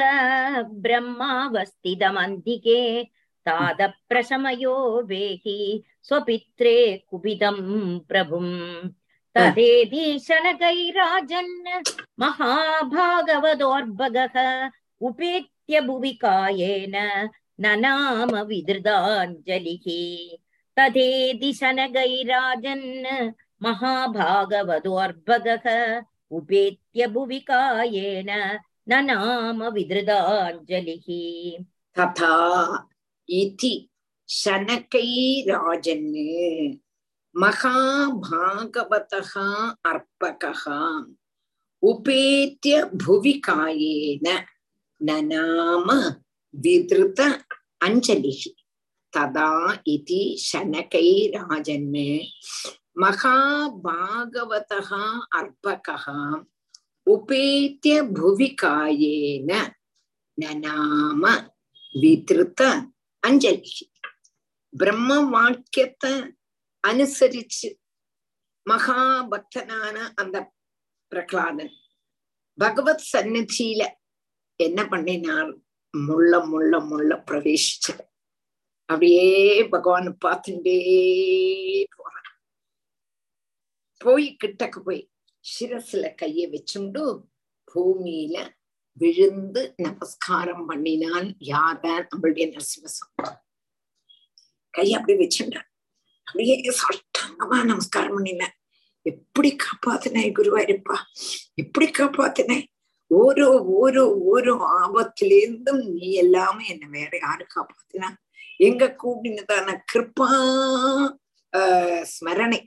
பிரம்மாவஸ்திதம் 0.84 2.20
அந்திகே 2.24 2.82
तादप्रशमयो 3.47 4.77
वेहि 5.09 5.57
स्वपित्रे 6.09 6.77
कुपितम् 7.11 7.63
प्रभुम् 8.09 8.53
तदेति 9.37 10.05
शनकैराजन् 10.27 11.53
महाभागवतोर्भगः 12.21 14.37
उपेत्य 15.09 15.81
भुवि 15.87 16.13
कायेन 16.25 16.97
ननाम 17.61 18.33
विधृताञ्जलिः 18.49 19.87
तथेति 20.77 21.51
शनगैराजन् 21.61 22.87
महाभागवतोर्भगः 23.63 25.67
उपेत्य 26.37 27.07
भुवि 27.15 27.41
कायेन 27.51 28.31
ननाम 28.89 29.59
विधृताञ्जलिः 29.75 31.09
तथा 31.97 32.35
इति 33.30 33.90
शनकैराजन् 34.30 36.14
महाभागवतः 37.38 39.34
उपेत्य 41.84 42.84
भुवि 42.84 43.34
कायेन 43.34 44.28
ननाम 45.04 45.90
अञ्जलिः। 47.84 48.52
तदा 49.14 49.84
इति 49.88 50.38
शनकैराजन् 50.40 51.96
उपेत्य 57.08 58.02
भुवि 58.02 58.48
कायेन 58.48 59.48
ननाम 60.40 61.26
அஞ்சலி 63.24 63.74
பிரம்ம 64.74 65.30
வாக்கியத்தை 65.30 66.12
அனுசரிச்சு 66.84 67.70
மகாபக்தனான 68.66 70.14
அந்த 70.16 70.38
பிரகலாதன் 71.12 71.74
பகவத் 72.58 73.06
சந்நிதியில 73.14 73.84
என்ன 74.60 74.88
பண்ணினார்? 74.88 75.52
முள்ள 75.94 76.40
முள்ள 76.46 76.80
முள்ள 76.80 77.16
பிரவேசிச்சு 77.28 77.94
அப்படியே 78.90 79.28
பகவான் 79.70 80.18
பார்த்துட்டே 80.26 80.78
போறான் 81.96 82.30
போய் 84.02 84.38
கிட்டக்கு 84.44 84.80
போய் 84.84 85.02
சிரசுல 85.46 86.16
கைய 86.22 86.48
வச்சுண்டு 86.50 87.04
பூமியில 87.68 88.38
விழுந்து 89.02 89.62
நமஸ்காரம் 89.78 90.66
பண்ணினால் 90.70 91.28
யார்தான் 91.54 92.08
நம்மளுடைய 92.12 92.46
நரசிம்மசாமி 92.54 93.32
கைய 94.74 94.98
அப்படி 94.98 95.16
வச்சுட்டார் 95.22 95.70
அப்படியே 96.28 96.56
சாஷ்டாங்கமா 96.82 97.58
நமஸ்காரம் 97.64 98.16
பண்ணின 98.18 98.50
எப்படி 99.06 99.50
காப்பாத்தினாய் 99.64 100.36
குருவாயிருப்பா? 100.38 100.98
எப்படி 101.56 101.88
காப்பாத்தினாய் 101.92 102.66
ஓரோ 103.12 103.48
ஓரோ 103.80 104.04
ஓரோ 104.34 104.54
ஆபத்திலிருந்தும் 104.82 105.82
நீ 105.94 106.08
எல்லாமே 106.24 106.64
என்ன 106.68 106.86
வேற 106.90 107.12
யாரு 107.18 107.46
காப்பாத்தினா? 107.56 108.10
எங்க 108.68 108.84
கூடினதான 109.04 109.76
கிருப்பா 109.92 110.28
ஸ்மரணை. 112.14 112.60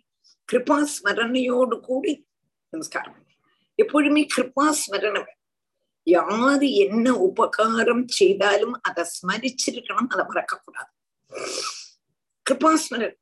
கிருபா 0.49 0.77
ஸ்மரணையோடு 0.95 1.77
கூடி 1.81 2.15
நமஸ்காரம். 2.73 3.17
எப்பொழுதுமே 3.79 4.23
கிருபா 4.37 4.67
ஸ்மரணை 4.83 5.23
யாரு 6.07 6.67
என்ன 6.85 7.07
உபகாரம் 7.29 8.05
செய்தாலும் 8.19 8.75
அதை 8.89 9.05
ஸ்மரிச்சிருக்கணும் 9.17 10.11
அதை 10.15 10.25
மறக்கக்கூடாது. 10.31 10.91
கிருபாஸ்மரன் 12.47 13.17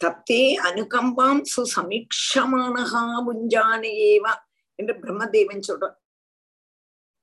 தத்தே 0.00 0.42
அனுகம்பாம் 0.68 1.42
சுசமீட்சமானகா 1.54 3.02
புஞ்சானேவா 3.26 4.32
என்று 4.78 4.94
பிரம்மதேவன் 5.02 5.66
சொல்றான். 5.68 5.96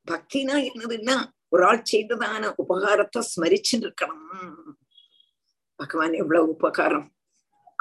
பக்தினா 0.08 0.56
என்னதுன்னா 0.70 1.18
ஒரு 1.54 1.64
ஆள் 1.70 1.90
செய்ததான 1.92 2.54
உபகாரத்தை 2.64 3.22
ஸ்மரிச்சுட்டு 3.32 3.86
இருக்கணும் 3.88 4.26
பகவான் 5.80 6.16
எவ்வளவு 6.22 6.52
உபகாரம். 6.56 7.08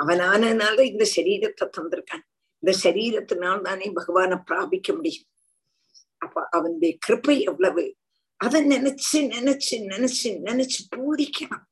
அவனானனால 0.03 0.79
இந்த 0.93 1.05
சரீரத்தை 1.17 1.67
தந்திருக்கான். 1.77 2.25
இந்த 2.63 2.73
சரீரத்தினால் 2.85 3.67
தானே 3.69 3.87
பகவானை 3.99 4.37
பிராபிக்க 4.49 4.93
முடியும். 4.93 5.27
அப்ப 6.19 6.47
அவனுடைய 6.51 6.93
கிருப்பை 7.07 7.37
எவ்வளவு? 7.41 7.85
அதை 8.41 8.59
நினைச்சு 8.71 9.19
நினைச்சு 9.35 9.77
நினைச்சு 9.93 10.29
நினைச்சு 10.49 10.81
பூரிக்கணும் 10.97 11.65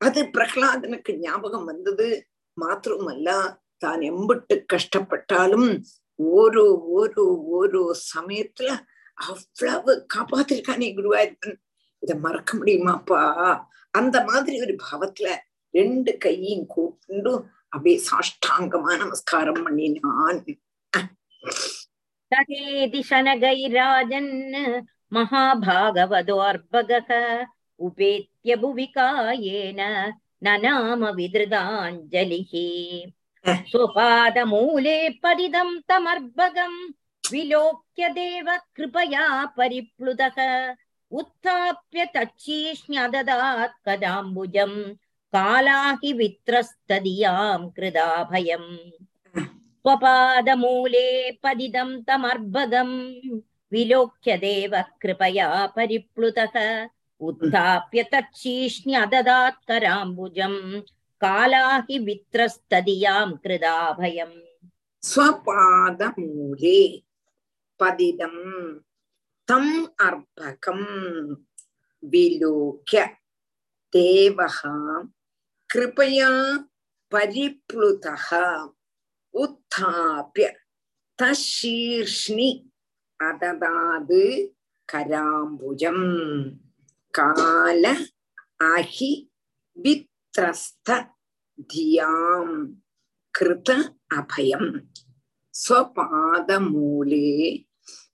அது 0.00 0.20
பிரகலாதனுக்கு 0.36 1.12
ஞாபகம் 1.18 1.64
வந்தது. 1.64 2.08
மாத்திரமல்ல 2.56 3.30
தான் 3.78 4.02
எம்பிட்டு 4.10 4.54
கஷ்டப்பட்டாலும் 4.72 5.68
ஒரு 6.16 6.64
ஒரு 6.98 7.22
ஒரு 7.58 7.80
சமயத்துல 8.14 8.68
அவ்வளவு 9.28 9.92
காப்பாத்திருக்கானே 10.14 10.88
குருவாயிருப்பன். 10.98 11.56
இதை 12.02 12.14
மறக்க 12.16 12.50
முடியுமாப்பா? 12.58 13.22
அந்த 13.90 14.16
மாதிரி 14.24 14.56
ஒரு 14.60 14.74
பாவத்துல 14.84 15.28
ரெண்டு 15.74 16.12
கையும் 16.18 16.66
கூப்பிண்டு 16.74 17.32
அப்படியே 17.68 17.98
சாஷ்டாங்கமா 18.10 18.92
நமஸ்காரம் 18.98 19.62
பண்ணினான். 19.64 20.40
तथेति 22.33 23.01
शनगैराजन् 23.09 24.31
महाभागवतोर्भगः 25.13 27.09
उपेत्य 27.87 28.55
भुवि 28.61 28.85
कायेन 28.97 29.79
ननाम 30.43 31.05
विधृताञ्जलिः 31.15 32.51
स्वपादमूले 33.71 34.97
पतितं 35.23 35.69
तमर्भगम् 35.89 36.77
विलोक्य 37.31 38.09
देव 38.13 38.47
कृपया 38.75 39.25
परिप्लुतः 39.57 40.39
उत्थाप्य 41.19 42.05
तच्छीष्ण्यददात् 42.15 43.79
कदाम्बुजम् 43.87 44.77
काला 45.35 45.79
हि 46.03 46.11
वित्रस्तदियां 46.19 47.59
कृदाभयम् 47.77 48.69
स्वपादमूले 49.83 51.09
पदिदं 51.43 51.89
तमर्भगम् 52.07 52.97
विलोक्य 53.71 54.37
देवः 54.37 54.87
कृपया 55.01 55.47
परिप्लुतः 55.75 56.55
उत्थाप्य 57.27 58.03
तच्छीष्ण्यददात् 58.13 59.65
कराम्बुजम् 59.67 60.59
काला 61.23 61.65
हि 61.89 61.99
वित्रस्तदियां 62.07 63.27
कृदाभयम् 63.43 64.37
स्वपादमूले 65.11 66.81
पतितं 67.79 68.35
तम् 69.49 69.71
अर्भकम् 70.07 70.85
विलोक्य 72.03 73.05
देवः 73.93 74.59
कृपया 75.69 76.29
परिप्लुतः 77.11 78.27
உத்தாபிய 79.34 80.48
தீர்ஷ்ணி 81.18 82.48
அததாது 83.20 84.22
கராம்புஜம் 84.88 86.06
கால 87.14 87.84
அஹி 88.68 89.12
வித்ரஸ்த 89.76 90.98
தியாம் 91.70 92.56
கிருத 93.34 93.70
அபயம் 94.14 94.70
ஸ்வபாதமூலே 95.54 97.28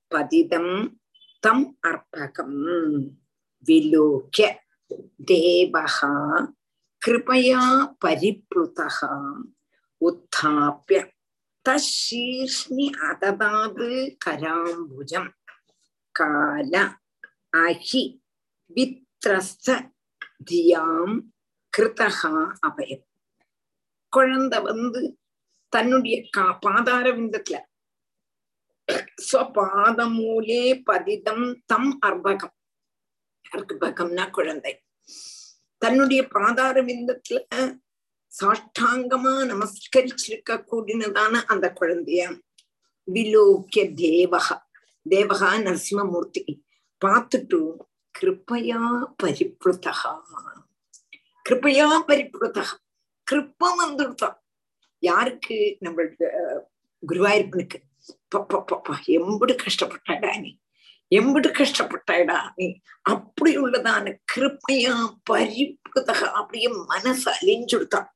பதிதம் 0.09 0.75
தம் 1.43 1.67
அர்ப்பகம் 1.83 2.61
விலோக்ய 3.67 4.49
தேவகா 5.25 6.15
கிருபயா 7.03 7.63
பரிப்ளுதகாம் 8.05 9.43
उत्थाप्य 10.02 11.00
तशीर्ष्णि 11.66 12.88
अददाद् 13.06 13.84
कराम्बुजम् 14.22 15.32
काल 16.16 16.76
अहि 17.58 18.04
வித்ரஸ்த 18.72 19.68
தியாம் 20.50 21.16
கிருதகா 21.74 22.32
அபயம் 22.68 23.04
குழந்தை 24.14 24.60
வந்து 24.62 25.02
தன்னுடைய 25.74 26.16
கா 26.36 26.46
பாதார 26.64 27.06
விந்தத்துல 27.18 27.58
ஸ்வபாதமூலே 29.28 30.64
பதிதம் 30.90 31.48
தம் 31.66 31.92
அர்பகம் 32.08 32.56
அர்பகம்னா 33.52 34.26
குழந்தை 34.30 34.74
தன்னுடைய 35.82 36.22
பாதார 36.36 36.76
விந்தத்துல 36.82 37.40
சாஷ்டாங்கமா 38.39 39.35
நமஸ்கரிச்சிருக்க 39.53 40.51
கூடினதான 40.51 41.43
அந்த 41.47 41.73
குழந்தைய 41.81 42.41
விலோக்கிய 43.05 43.85
தேவகா 44.03 44.57
தேவகா 45.11 45.51
நரசிம்மமூர்த்தி. 45.67 46.43
பார்த்துட்டு 47.05 47.77
கிருப்பையா 48.15 48.81
பரிப்ளுதா 49.23 49.95
கிருப்பையா 51.49 51.89
பரிப்ளுதா 52.09 52.65
கிருப்பம் 53.27 53.79
வந்துடுதான் 53.81 54.37
யாருக்கு? 54.99 55.77
நம்மளுக்கு 55.81 56.27
குருவாயிருப்பனுக்கு. 57.09 57.79
பப்பா 58.37 58.97
எம்புடு 59.07 59.55
கஷ்டப்பட்டாடா 59.65 60.41
நீ. 60.41 60.51
எம்புடு 61.15 61.49
கஷ்டப்பட்டாடா 61.59 62.39
நீ. 62.57 62.67
அப்படி 63.03 63.59
உள்ளதான 63.59 64.17
கிருப்பையா 64.33 64.95
பரிப்ளுதா 65.31 66.17
அப்படியே 66.41 66.69
மனசு 66.69 67.27
அலிஞ்சுடுத்தான் 67.41 68.09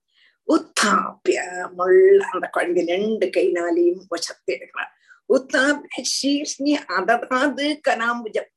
உத்தாப்பிய 0.49 1.41
முள்ள 1.77 2.25
அந்த 2.33 2.47
குழந்தை 2.49 2.85
ரெண்டு 2.85 3.27
கைனாலையும் 3.27 4.03
வசத்தை 4.09 4.55
எடுக்கிறான் 4.55 4.93
உத்தாப்பிய 5.31 6.03
சீர்ஷ்ணி 6.03 6.77
அததாவது 6.89 7.81
கனாம்புஜம் 7.89 8.51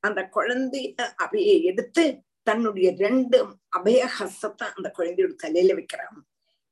அந்த 0.00 0.28
குழந்தைய 0.32 0.94
அப்படியே 1.16 1.62
எடுத்து 1.62 2.22
தன்னுடைய 2.42 2.96
ரெண்டு 2.98 3.38
அபயஹசத்தை 3.78 4.66
அந்த 4.76 4.92
குழந்தையோட 4.98 5.34
தலையில 5.36 5.74
வைக்கிறான் 5.74 6.18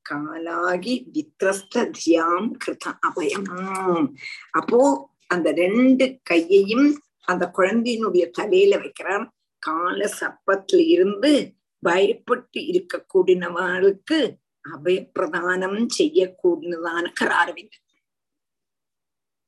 காலாகி 0.07 0.95
வித்ரஸ்த 1.13 1.93
தியாம் 1.99 2.51
கிருத 2.65 2.95
அபயம். 3.09 3.49
அப்போ 4.51 5.11
அந்த 5.27 5.51
ரெண்டு 5.53 6.21
கையையும் 6.23 6.89
அந்த 7.25 7.51
குழந்தையினுடைய 7.59 8.31
தலையில 8.31 8.77
வைக்கிறான் 8.77 9.33
கால 9.59 10.09
சப்பத்துல 10.21 10.87
இருந்து 10.87 11.33
பயப்பட்டு 11.83 12.61
இருக்கக்கூடியவர்களுக்கு 12.73 14.19
அபயப்பிரதானம் 14.67 15.81
செய்யக்கூடியதான 15.97 17.05
கராரவிந்தன் 17.21 17.85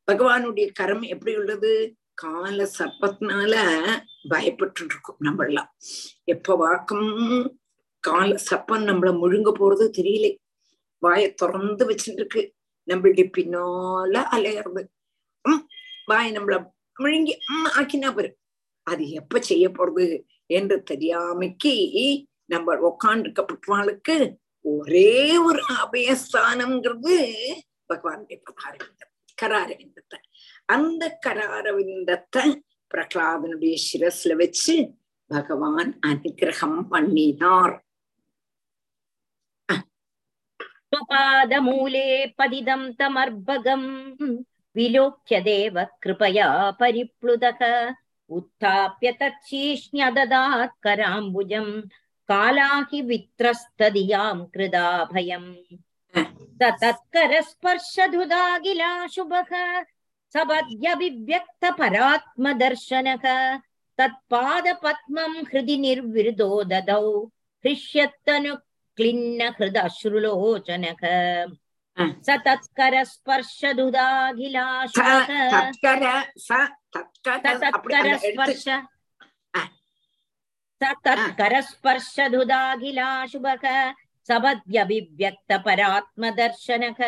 பகவானுடைய 0.09 0.67
கரம் 0.73 1.05
எப்படி 1.09 1.33
உள்ளது 1.37 1.73
கால 2.19 2.59
சர்ப்பத்தினால 2.79 3.55
பயப்பட்டு 4.29 4.81
இருக்கோம் 4.85 5.19
நம்ம 5.19 5.45
எல்லாம் 5.45 5.71
எப்ப 6.25 6.57
வாக்கம் 6.57 7.11
கால 8.05 8.31
சர்ப்பம் 8.49 8.87
நம்மள 8.89 9.11
முழுங்க 9.19 9.51
போறது 9.53 9.85
தெரியல 9.99 10.29
வாய 11.03 11.25
திறந்து 11.35 11.85
வச்சுட்டு 11.85 12.21
இருக்கு 12.21 12.43
நம்மளுடைய 12.89 13.27
பின்னால 13.31 14.23
அலையறது 14.33 14.83
உம் 15.45 15.63
வாய 16.09 16.27
நம்மள 16.31 16.57
முழுங்கி 16.97 17.35
உம் 17.49 17.71
ஆக்கினா 17.75 18.11
போரு 18.11 18.31
அது 18.87 19.05
எப்ப 19.13 19.41
செய்ய 19.43 19.67
போறது 19.71 20.07
என்று 20.51 20.77
தெரியாமைக்கு 20.91 21.75
நம்ம 22.47 22.77
உக்காண்டிருக்கப்பட்டவாளுக்கு 22.89 24.17
ஒரே 24.71 25.13
ஒரு 25.49 25.63
அபயஸ்தானம்ங்கிறது 25.83 27.17
பகவானுடைய 27.89 28.39
பதாரவிந்தம் 28.49 29.15
கராரவிந்தத்தை 29.43 30.21
அந்த 30.75 31.03
கராரவிந்தத்தை 31.27 32.47
பிரகலாதனுடைய 32.95 33.75
சிரஸ்ல 33.87 34.33
வச்சு 34.37 34.75
பகவான் 35.27 35.93
அனுகிரகம் 36.07 36.81
பண்ணினார். 36.91 37.75
பாதமூலே 41.11 42.09
பதிதம் 42.37 42.87
தமர்பகம். 42.99 43.89
விலோக்கிய 44.77 45.39
தேவ 45.43 45.85
கிருபயா 46.07 46.49
பரிப்ளுதக. 46.81 47.63
உத்தாப்பிய 48.31 49.11
தச்சீஷ்ணியததாத் 49.21 50.77
கராம்புஜம் 50.87 51.73
कालाहि 52.31 53.01
वित्रस्तदियां 53.11 54.37
कृदाभयम् 54.55 55.51
तत्करस्पर्शधुदागिलाशुभः 56.63 59.53
सबद्यभिव्यक्तपरात्मदर्शनः 60.35 63.25
तत्पादपद्मं 63.99 65.33
हृदि 65.51 65.77
निर्विरुदो 65.85 66.51
ददौ 66.73 67.07
हृष्यत्तनु 67.65 68.53
क्लिन्न 68.99 69.41
हृदश्रुलोचनः 69.61 71.03
स 72.27 72.29
तत्करस्पर्शधुदाखिलाशुभः 72.47 75.31
तत्करस्पर्श 77.37 78.67
सतत्करस्पर्शधुदाखिलाशुभः 80.83 83.65
सबद्यभिव्यक्तपरात्मदर्शनः 84.29 87.01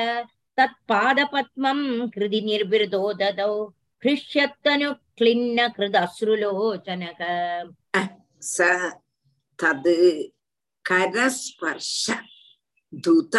तत्पादपद्मम् 0.59 1.85
हृदि 2.17 2.41
निर्विरदो 2.49 3.03
ददौ 3.21 3.53
हृष्यत्तनुक्लिन्न 4.03 5.59
हृदश्रुलोचनः 5.79 7.21
स 8.55 8.57
तद् 9.59 9.89
करस्पर्श 10.85 11.95
धुत 12.93 13.35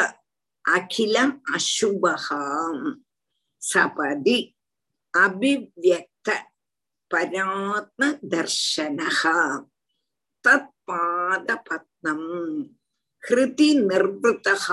अखिलम् 0.65 1.33
अशुभः 1.55 2.27
सपदि 3.61 4.37
अभिव्यक्त 5.13 6.27
परात्मदर्शनः 7.11 9.21
தத் 10.45 10.71
பாத 10.87 11.49
பத்னம் 11.67 12.29
ஹிருதி 13.23 13.69
நிர்வృతः 13.89 14.65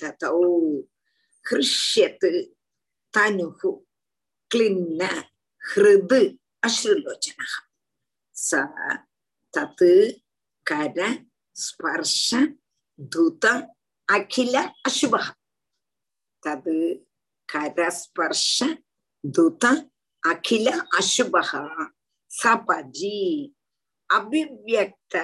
ததௌ. 0.00 0.38
ஹிருஷ்யத்து 1.46 2.30
தனுகு 3.14 3.70
கிளின்ன 4.50 5.00
ஹிருது 5.62 6.20
அஸ்ருலோச்சனः 6.66 7.52
ச 8.36 8.50
தத் 9.54 9.86
கர 10.66 10.98
ஸ்பர்ஷ 11.56 12.28
துத 13.12 13.44
அகில 14.08 14.54
அசுபः 14.88 15.26
தது 16.42 16.76
கரஸ்பர்ஷ 17.48 18.56
துத 19.24 19.64
அகில 20.22 20.66
அசுபः 20.98 21.50
சபஜி 22.30 23.18
அபிவியக்த 24.09 25.15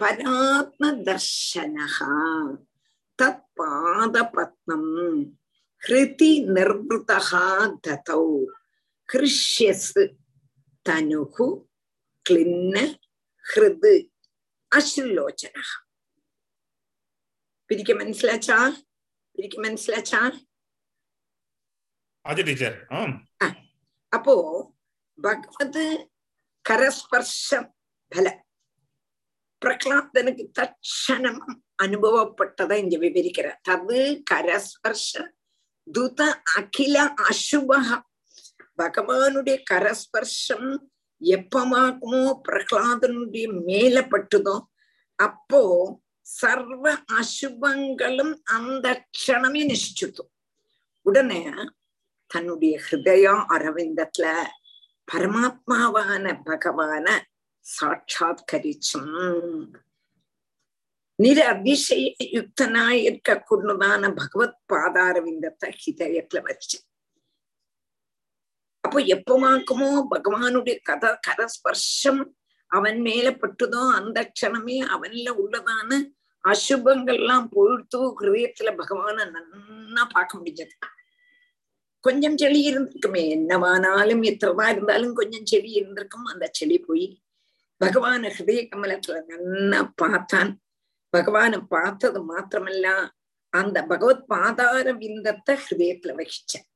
பராத்ம 0.00 0.82
தர்ஷனः 1.06 1.96
தத் 3.18 3.44
பாதபத்னம் 3.58 4.92
ஹிருதி 5.82 6.32
நிர்வதா 6.56 7.46
ததௌ 7.86 8.24
ஹிருஷ்யஸ் 9.08 9.92
தனுகு 10.86 11.48
கிளின்ன 12.26 12.76
ஹிருது 13.46 13.94
അശ്രുലോചന 14.72 15.56
പിരിക്ക് 17.70 17.94
മനസ്സിലാച്ചാ 17.94 18.58
പിരിക്ക് 19.38 19.58
മനസ്സിലാച്ചാ 19.60 20.22
அது 22.24 22.42
டீச்சர் 22.42 22.76
ஆம் 22.92 23.14
അപ്പോ 24.12 24.34
ഭഗവത് 25.18 25.84
കരസ്പർശം 26.64 27.64
பல 28.11 28.27
பிரகலாதனுக்கு 29.61 30.43
தட்சணம் 30.51 31.41
அனுபவப்பட்டதை 31.83 32.75
இங்க 32.77 32.97
விவரிக்கிறார். 32.97 33.59
தது 33.69 33.99
கரஸ்பர்ஷ 34.31 35.11
துத 35.87 36.21
அகில 36.57 36.95
அசுபக 37.29 37.89
பகவானுடைய 38.77 39.57
கரஸ்பர்ஷம் 39.69 40.69
எப்பமாக்குமோ 41.21 42.23
பிரகலாதனுடைய 42.47 43.45
மேல 43.65 44.01
பட்டுதோ 44.01 44.55
அப்போ 45.19 45.61
சர்வ 46.27 46.85
அசுபங்களும் 47.19 48.33
அந்த 48.45 48.87
க்ஷணமே 49.17 49.61
நிஷ்டிச்சு 49.69 50.23
உடனே 51.05 51.41
தன்னுடைய 52.31 52.73
ஹிருதயம் 52.89 53.43
அரவிந்தத்துல 53.55 54.25
பரமாத்மாவான 55.07 56.25
பகவான 56.45 57.07
சாட்சாத்கரிச்சும். 57.67 59.13
நிர 61.15 61.39
அபிஷய 61.53 62.15
யுக்தனாய் 62.33 62.99
இருக்கக்கூடியதான 63.09 64.15
பகவத் 64.15 64.59
பாதாரவிந்தத்தை 64.73 65.69
ஹிதயத்துல 65.85 66.41
வச்சு. 66.41 66.77
அப்போ 68.81 68.99
எப்பமாக்குமோ 68.99 69.89
பகவானுடைய 70.15 70.75
கத 70.89 71.17
கரஸ்பர்ஷம் 71.27 72.21
அவன் 72.67 73.01
மேல 73.01 73.31
பட்டுதோ 73.31 73.81
அந்த 73.91 74.31
க்ஷணமே 74.31 74.77
அவன்ல 74.95 75.29
உள்ளதான 75.43 75.91
அசுபங்கள்லாம் 76.43 77.47
பொழுத்து 77.47 77.97
ஹிருதயத்துல 77.97 78.71
பகவான 78.75 79.17
நன்னா 79.25 80.03
பார்க்க 80.13 80.37
முடிஞ்சது. 80.37 80.75
கொஞ்சம் 81.99 82.37
செடி 82.37 82.73
இருந்திருக்குமே 82.73 83.23
என்னவானாலும் 83.35 84.21
எத்தவா 84.23 84.69
இருந்தாலும் 84.69 85.13
கொஞ்சம் 85.13 85.45
செடி 85.45 85.71
இருந்திருக்கும் 85.71 86.25
அந்த 86.25 86.49
செடி 86.51 86.79
போய் 86.79 87.21
பகவான 87.81 88.29
ஹிருதய 88.29 88.61
கமலத்துல 88.67 89.17
நல்லா 89.27 89.79
பார்த்தான் 89.95 90.51
பகவான 91.13 91.59
பார்த்தது 91.67 92.19
மாத்திரமல்ல 92.23 92.87
அந்த 93.53 93.77
பகவத் 93.85 94.25
பாதார 94.27 94.87
விந்தத்தை 94.93 95.53
ஹிருதயத்துல 95.65 96.15
வகிச்சான் 96.15 96.67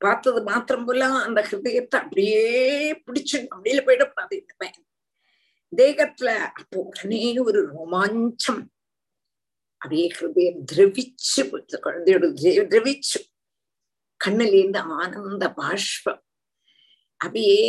பார்த்தது 0.00 0.40
மாத்திரம் 0.42 0.86
போல 0.86 1.08
அந்த 1.20 1.40
ஹிருதயத்தை 1.42 1.96
அப்படியே 2.00 2.44
பிடிச்சு 3.06 3.38
அப்படியில 3.52 3.82
போயிடக்கூடாது 3.86 4.34
இந்த 4.34 4.54
பையன் 4.56 4.86
தேகத்துல 5.72 6.30
அப்போ 6.54 6.78
உடனே 6.80 7.20
ஒரு 7.38 7.60
ரோமாஞ்சம் 7.68 8.62
அப்படியே 9.80 10.06
ஹிருதயம் 10.16 10.62
திரவிச்சு 10.72 11.42
குழந்தையோட 11.84 12.26
திரவிச்சு 12.68 13.20
கண்ணிலேருந்து 14.20 14.80
ஆனந்த 14.96 15.46
பாஷ்பம் 15.50 16.22
அப்படியே 17.20 17.60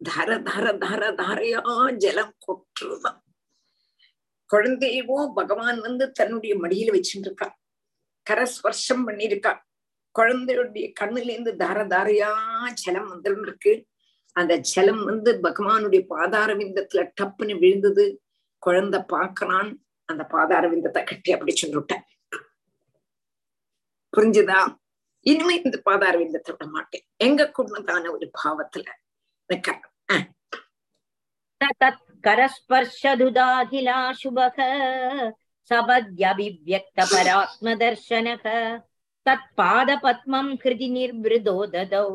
தர 0.00 0.38
தர 0.38 0.64
தர 0.72 1.02
தாரையா 1.12 1.62
ஜலம் 1.96 2.34
கொற்றுதான் 2.38 3.20
குழந்தையவோ 4.50 5.18
பகவான் 5.34 5.80
வந்து 5.80 6.12
தன்னுடைய 6.12 6.54
மடியில 6.54 6.92
வச்சுட்டு 6.94 7.28
இருக்கா 7.28 7.48
கரஸ்பர்ஷம் 8.26 9.04
பண்ணிருக்கா 9.08 9.52
குழந்தையுடைய 10.14 10.86
கண்ணுல 11.00 11.30
இருந்து 11.30 11.52
தார 11.56 11.78
தாரையா 11.84 12.30
ஜலம் 12.74 13.10
வந்துட்டு 13.12 13.46
இருக்கு 13.46 13.72
அந்த 14.36 14.54
ஜலம் 14.56 15.04
வந்து 15.04 15.30
பகவானுடைய 15.40 16.02
பாதார 16.06 16.54
விந்தத்துல 16.54 17.02
டப்புன்னு 17.20 17.54
விழுந்தது. 17.58 18.04
குழந்தை 18.62 19.00
பாக்குறான் 19.12 19.70
அந்த 20.08 20.22
பாதார 20.24 20.68
விந்தத்தை 20.68 21.02
கட்டி 21.04 21.32
அப்படி 21.32 21.52
சொல்லிட்ட 21.52 21.94
புரிஞ்சுதா? 24.12 24.60
இனிமே 25.26 25.54
இந்த 25.64 25.76
பாதார 25.82 26.14
விந்தத்தை 26.18 26.54
விட 26.54 26.66
மாட்டேன். 26.66 27.04
எங்க 27.16 27.52
கூடதான 27.56 28.10
ஒரு 28.10 28.30
பாவத்துல. 28.38 28.86
நிக்கிறேன் 29.50 29.87
करस्पर्शदुदाखिलाशुभः 32.25 34.57
सबद्यभिव्यक्तपरात्मदर्शनः 35.71 38.45
तत्पादपद्मम् 39.25 40.51
हृदि 40.63 40.87
निर्वृदो 40.97 41.55
ददौ 41.75 42.07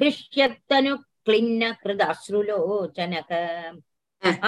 हृष्यत्तनुक्लिन्न 0.00 1.62
हृदश्रुलोचनः 1.84 3.30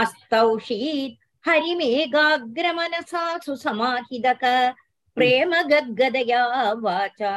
अस्तौषीत् 0.02 1.18
हरिमेघाग्रमनसा 1.48 3.24
सुसमाहिदक 3.44 4.44
प्रेम 5.16 5.52
गद्गदया 5.72 6.42
वाचा 6.84 7.34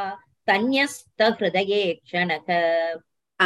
तन्यस्तहृदये 0.47 1.83
क्षणः 2.05 2.47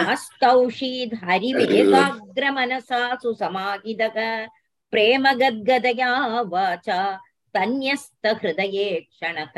हस्तौषीद् 0.09 1.15
हरिविवेकाग्रमनसा 1.25 3.01
सुसमाहितः 3.23 4.17
प्रेमगद्गदया 4.93 6.11
वाचा 6.53 7.01
तन्यस्तहृदये 7.55 8.89
क्षणः 9.11 9.55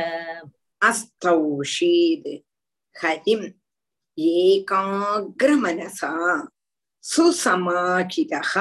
हस्तौषीद् 0.84 2.28
हरिम् 3.02 3.46
एकाग्रमनसा 4.18 6.12
सुसमाहितः 7.12 8.52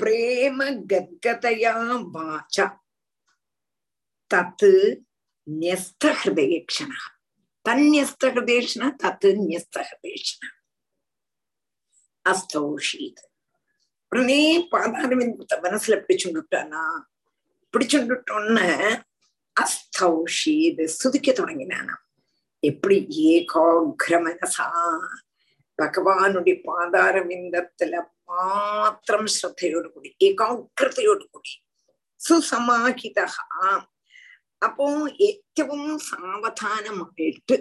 प्रेमगद्गदया 0.00 1.74
वाचा 2.14 2.66
तत् 4.30 4.64
न्यस्तहृदये 5.60 6.58
क्षणः 6.70 7.04
தன்யஸ்தகதேஷன 7.65 8.83
தத்து 9.03 9.29
நியஸ்தகதேஷன 9.41 10.43
அஸ்தௌஷீத் 12.25 13.23
உடனே 14.11 14.41
பாதாரவிந்தத்தை 14.71 15.57
மனசுல 15.59 15.97
பிடிச்சுட்டானா 16.01 16.83
பிடிச்சுட்டோன்னு 17.73 18.67
அஸ்தௌஷீத் 19.55 20.83
சுதிக்க 20.99 21.29
தொடங்கினானா 21.31 21.95
எப்படி 22.63 22.97
ஏகாகிர 23.27 24.15
மனசா 24.19 24.67
பகவானுடைய 25.79 26.55
பாதாரவிந்தத்துல 26.67 27.93
மாத்திரம் 28.29 29.29
ശ്രദ്ധയോട് 29.35 29.87
കൂടി 29.93 30.09
ഏകാഗ്രതയോട് 30.27 31.25
കൂടി 31.31 31.53
സുസമാഹിത 32.21 33.19
അപ്പോ 34.62 34.86
ഏറ്റവും 35.20 35.82
സാവധാനമായിട്ട് 36.00 37.56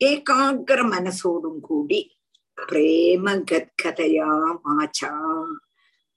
ഏകാഗ്ര 0.00 0.78
മനസ്സോടും 0.86 1.56
കൂടി 1.60 2.00
പ്രേമഗദ്ഗതയാ 2.58 4.30
വാച 4.64 5.00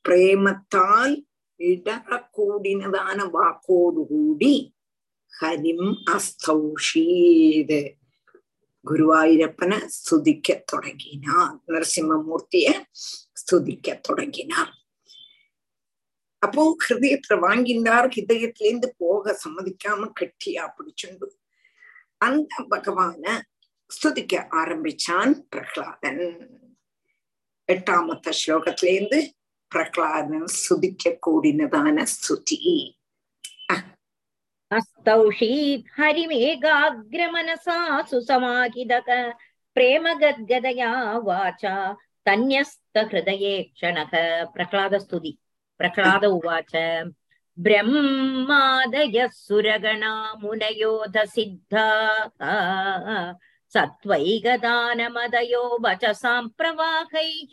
പ്രേമത്താൽ 0.06 1.12
ഇടറക്കൂടിനതാണ് 1.60 3.24
വാക്കോടുകൂടി 3.34 4.56
ഹരിം 5.34 5.84
അസ്തൗഷീത് 6.16 7.80
ഗുരുവായൂരപ്പന് 8.86 9.78
സ്തുതിക്ക 9.89 10.58
തുടങ്ങിനാ 10.72 11.38
നരസിംഹമൂർത്തിയെ 11.64 12.74
സ്തുതിക്ക 13.36 13.95
തുടങ്ങിനാ 14.10 14.62
அப்போ 16.46 16.64
ஹிருதயத்துல 16.86 17.36
வாங்கினார் 17.46 18.08
ஹிருதயத்திலேருந்து 18.16 18.89
போக 19.04 19.36
சம்மதிக்காம 19.43 20.10
கட்டியா 20.20 20.66
பிடிச்சுண்டு. 20.76 21.28
அந்த 22.28 22.54
பகவான 22.74 23.24
ஸ்துதிக்க 23.89 24.34
ஆரம்பிச்சான் 24.62 25.34
பிரகலாதன் 25.54 26.24
எட்டாமத்த 27.70 28.34
ஸ்லோகத்திலேருந்து 28.39 29.20
பிரகலாதன் 29.72 30.48
ஸ்துதிக்க 30.60 31.14
கூடினதான 31.26 32.06
ஸ்துதி. 32.16 32.60
அஸ்தௌஷீத் 34.72 35.89
ஹரிமேகாகிரமனசா 35.98 37.80
சுசமாகிதக. 38.12 39.10
பிரேமகத்கதயா 39.76 40.91
வாச்சா 41.28 41.74
தன்யஸ்த 42.26 42.96
ஹிருதயே 43.10 43.56
க்ஷணக 43.78 44.14
பிரகலாத 44.54 45.00
ஸ்துதி 45.06 45.32
प्रह्लाद 45.78 46.24
उवाच 46.24 46.72
ब्रह्मादयः 47.59 49.28
सुरगणा 49.35 50.12
मुनयोध 50.43 51.16
सिद्धाः 51.35 52.41
सत्त्वैगदानमदयो 53.74 55.62
वचसां 55.85 56.43
प्रवाहैः 56.59 57.53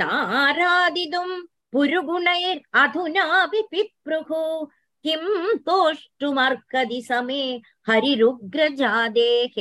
नारादितुम् 0.00 1.34
पुरुगुणैरधुनापि 1.72 3.62
पिप्रुः 3.70 4.30
किं 5.04 5.56
तोष्टुमर्कदि 5.66 7.00
समे 7.08 7.42
हरिरुग्रजादेः 7.88 9.56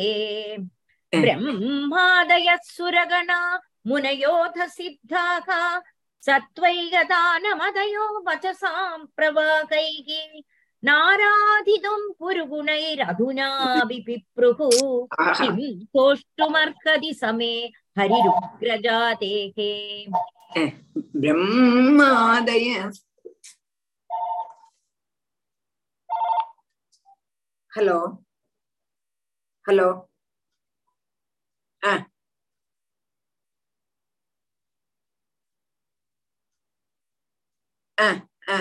ब्रह्मादयः 1.14 2.58
सुरगणा 2.76 3.40
मुनयोध 3.88 4.58
सत्त्वैकदानमदयो 6.27 8.07
वचसां 8.29 8.99
प्रवाकैः 9.17 10.41
नाराधितुं 10.83 12.01
किं 12.21 13.05
समे 17.15 17.53
हरिरुग्रजातेः 17.99 19.59
ब्रह्मादय 21.23 22.69
हलो 27.73 27.99
हलो 29.67 29.89
ஆ 38.01 38.09
ஆ 38.49 38.59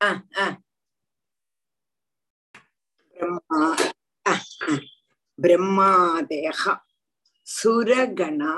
ஆ 0.00 0.10
ஆ 0.42 0.46
பிரம்மா 5.38 5.90
ஆ 6.20 6.62
சுரகணா 7.46 8.52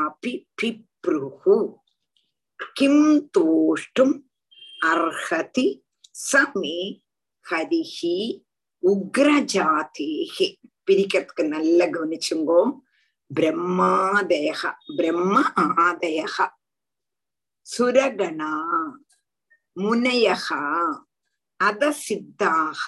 அபி 0.04 0.34
பிப்ருஹு 0.60 1.58
கிம் 2.76 3.06
தோஷ்டும் 3.38 4.16
அர்ஹதி 4.90 5.68
சமே 6.24 6.78
ஹரிஹி 7.46 8.18
உக்ரஜாதேஹி 8.84 10.48
பிரிக்கிறதுக்கு 10.88 11.44
நல்ல 11.48 11.80
கவனிச்சுங்கோ 11.90 12.62
பிரம்மாதேக 13.32 14.62
பிரம்ம 14.98 15.36
ஆதேக 15.86 16.36
சுரகணா 17.70 18.54
முனையக 19.78 20.48
அதசித்தாக 21.60 22.84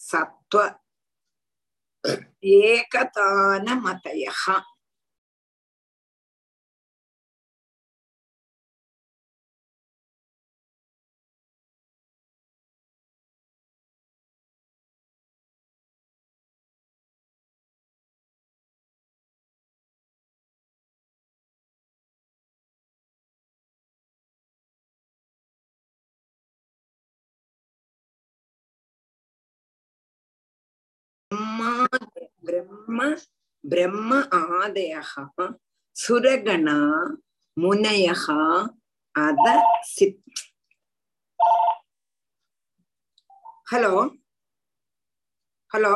சத்வ 0.00 0.62
ஏகதான 2.64 3.66
மதயகா 3.84 4.56
பிரம்ம 33.70 34.10
ஆதயः 34.38 35.12
சுரகணா 35.96 36.78
முனயः 37.56 38.24
அத 39.14 39.46
சித் 39.94 40.22
ஹலோ 43.70 43.92
ஹலோ 45.72 45.94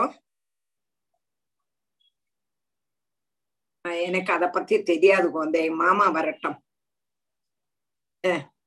எனக்கு 4.06 4.32
அத 4.32 4.46
பத்தி 4.54 4.74
தெரியாது 4.82 5.26
குழந்தை. 5.34 5.62
மாமா 5.82 6.06
வரட்டும். 6.16 6.58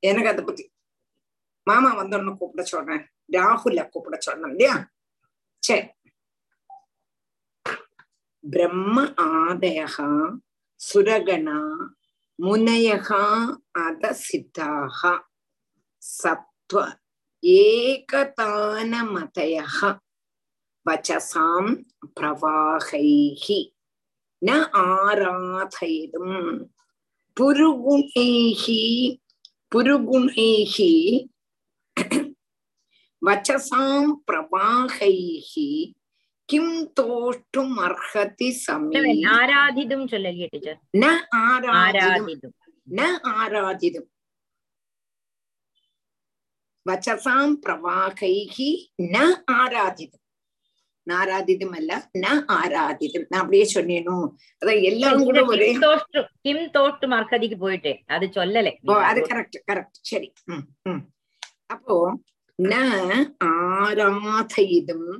எனக்கு 0.08 0.30
அதை 0.32 0.42
பத்தி 0.44 0.64
மாமா 1.68 1.90
வந்தோன்னு 1.98 2.36
கூப்பிட 2.36 2.62
சொல்றேன். 2.72 3.04
ராகுல 3.32 3.88
கூப்பிட 3.88 4.16
சொன்னேன் 4.26 4.50
இல்லையா? 4.54 4.76
சரி. 5.66 5.84
பிரம்ம 8.44 8.96
ஆதயா 9.24 10.08
சுரகணா 10.80 11.58
முனையகா 12.38 13.24
அத 13.82 14.04
சித்தாக 14.22 15.00
சத்வ 16.02 16.80
ஏகதானமதயः 18.22 18.56
வச்சசாம் 20.86 21.72
பிரவாகைகி 22.16 23.60
ந 24.42 24.50
ஆராதயிடும் 24.84 26.38
புருகுணேகி 27.36 28.82
புருகுணேகி 29.72 30.92
வச்சசாம் 33.22 34.12
பிரவாகைகி 34.28 35.68
கிம் 36.48 36.78
தோற்றும் 36.94 37.76
அர்ஹதி 37.84 38.48
சமீ 38.62 39.02
ஆராதிதும் 39.34 40.06
சொல்லலையே 40.12 40.48
டீச்சர் 40.54 40.80
ந 41.02 41.12
ஆராதிதும் 41.42 42.56
ந 42.88 43.02
ஆராதிதும் 43.36 44.08
வச்சசாம் 46.86 47.54
பிரவாகைகி 47.64 48.70
ந 49.08 49.18
ஆராதிதும் 49.56 50.18
நாராதிதும் 51.06 51.74
அல்ல 51.78 51.92
ந 52.16 52.26
ஆராதிதும் 52.56 53.26
நான் 53.30 53.42
அப்படியே 53.42 53.66
சொன்னேனும் 53.74 54.26
அதான் 54.62 54.82
எல்லாம் 54.90 55.24
கூட 55.24 55.40
ஒரே 55.52 55.70
தோற்றும் 55.84 56.28
கிம் 56.44 56.68
தோற்றும் 56.76 57.16
அர்ஹதிக்கு 57.18 57.58
போயிட்டேன் 57.64 58.00
அது 58.08 58.26
சொல்லலை 58.36 58.72
அது 59.10 59.20
கரெக்ட் 59.30 59.58
கரெக்ட் 59.70 60.00
சரி 60.10 60.28
அப்போ 61.70 61.96
ந 62.58 62.74
ஆராதைதும் 63.50 65.10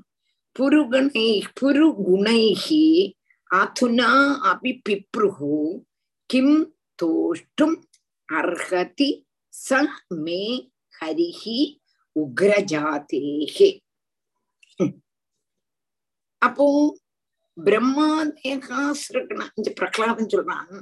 புருகுணை 0.56 1.28
புருகுணைகி 1.58 2.84
அதுனா 3.50 4.10
அபி 4.50 4.72
பிப்ருகு 4.86 5.56
கிம் 6.30 6.56
தோஷ்டும் 6.98 7.76
அர்ஹதி 8.28 9.10
ச 9.54 9.80
மே 10.18 10.42
ஹரிஹி 10.94 11.60
உக்ரஜாதேகே 12.16 13.70
அப்போ 16.42 16.66
பிரம்மாதேகா 17.56 18.80
சிறுக்கணும் 19.00 19.54
இந்த 19.56 19.70
பிரகலாதம் 19.80 20.32
சொல்றான் 20.32 20.72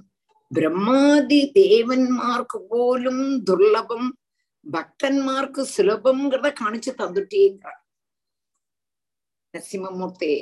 பிரம்மாதி 0.51 1.41
தேவன்மார்க்கு 1.57 2.59
போலும் 2.71 3.25
துர்லபம் 3.49 4.09
பக்தன்மார்க்கு 4.67 5.63
சுலபம்ங்கிறத 5.75 6.49
காணிச்சு 6.55 6.93
தந்துட்டேங்கிறார் 6.99 7.81
நரசிம்மமூர்த்தே 9.55 10.33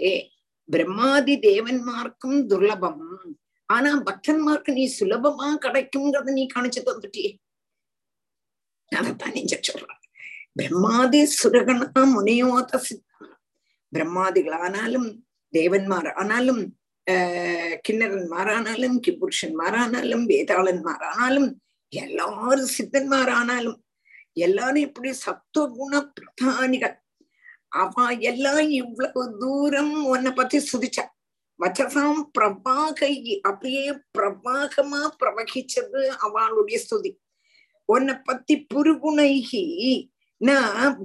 பிரம்மாதி 0.69 1.35
தேவன்மார்க்கும் 1.39 2.39
துர்லபம். 2.51 3.05
ஆனா 3.67 4.03
பக்தன்மார்க்கு 4.03 4.71
நீ 4.73 4.95
சுலபமா 5.01 5.49
கிடைக்கும்ங்கிறத 5.65 6.33
நீ 6.33 6.47
காணிச்சு 6.55 6.81
தந்துட்டியே. 6.89 7.31
அதைத்தான் 8.93 9.33
நீங்க 9.33 9.61
சொல்ற 9.69 9.87
பிரம்மாதி 10.61 11.21
சுரகணா 11.43 12.03
முனையோத 12.15 12.79
சித்தா 12.79 13.27
பிரம்மாதிகளானாலும் 13.93 15.09
தேவன்மார் 15.53 16.13
ஆனாலும் 16.13 16.63
ஆஹ் 17.07 17.77
கிண்ணறன்மாரானாலும் 17.89 18.97
கிபுருஷன்மாரானாலும் 19.07 20.25
வேதாளன்மாரானாலும் 20.31 21.51
எல்லாரும் 21.93 22.71
சித்தன்மாரானாலும் 22.79 23.79
எல்லாரும் 24.33 24.83
இப்படி 24.83 25.13
சத்துவகுண 25.13 26.11
பிரதானிகள் 26.17 26.97
அவ 27.69 28.07
எல்லாம் 28.31 28.65
இவ்வளவு 28.81 29.23
தூரம் 29.39 29.95
உன்னை 30.05 30.33
பத்தி 30.33 30.59
சுதிச்சா 30.73 31.05
வச்சசாம் 31.63 32.21
பிரபாகை 32.39 33.15
அப்படியே 33.41 33.87
பிரபாகமா 34.19 35.01
பிரவகிச்சது 35.21 36.01
அவளுடைய 36.07 36.79
ஸ்துதி. 36.85 37.11
உன்னை 37.85 38.15
பத்தி 38.25 38.55
புருகுணைகி 38.75 39.65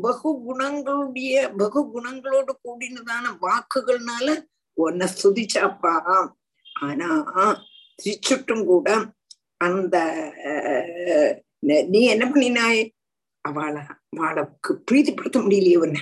பகு 0.06 0.30
குணங்களுடைய 0.48 1.34
பகு 1.58 1.82
குணங்களோடு 1.94 2.54
கூடினதான 2.66 3.26
வாக்குகள்னால 3.42 4.28
உன்னை 4.74 5.08
ஸ்துதிச்சாப்பா. 5.16 5.96
ஆனா 6.82 7.10
சிரிச்சுட்டும் 8.04 8.66
கூட 8.66 8.88
அந்த 9.58 9.96
நீ 11.94 12.02
என்ன 12.14 12.26
பண்ணினாய்? 12.30 12.82
அவளை 13.42 13.82
அவளுக்கு 14.18 14.72
பிரீதிப்படுத்த 14.92 15.38
முடியலையே 15.42 15.78
உன்னை. 15.86 16.02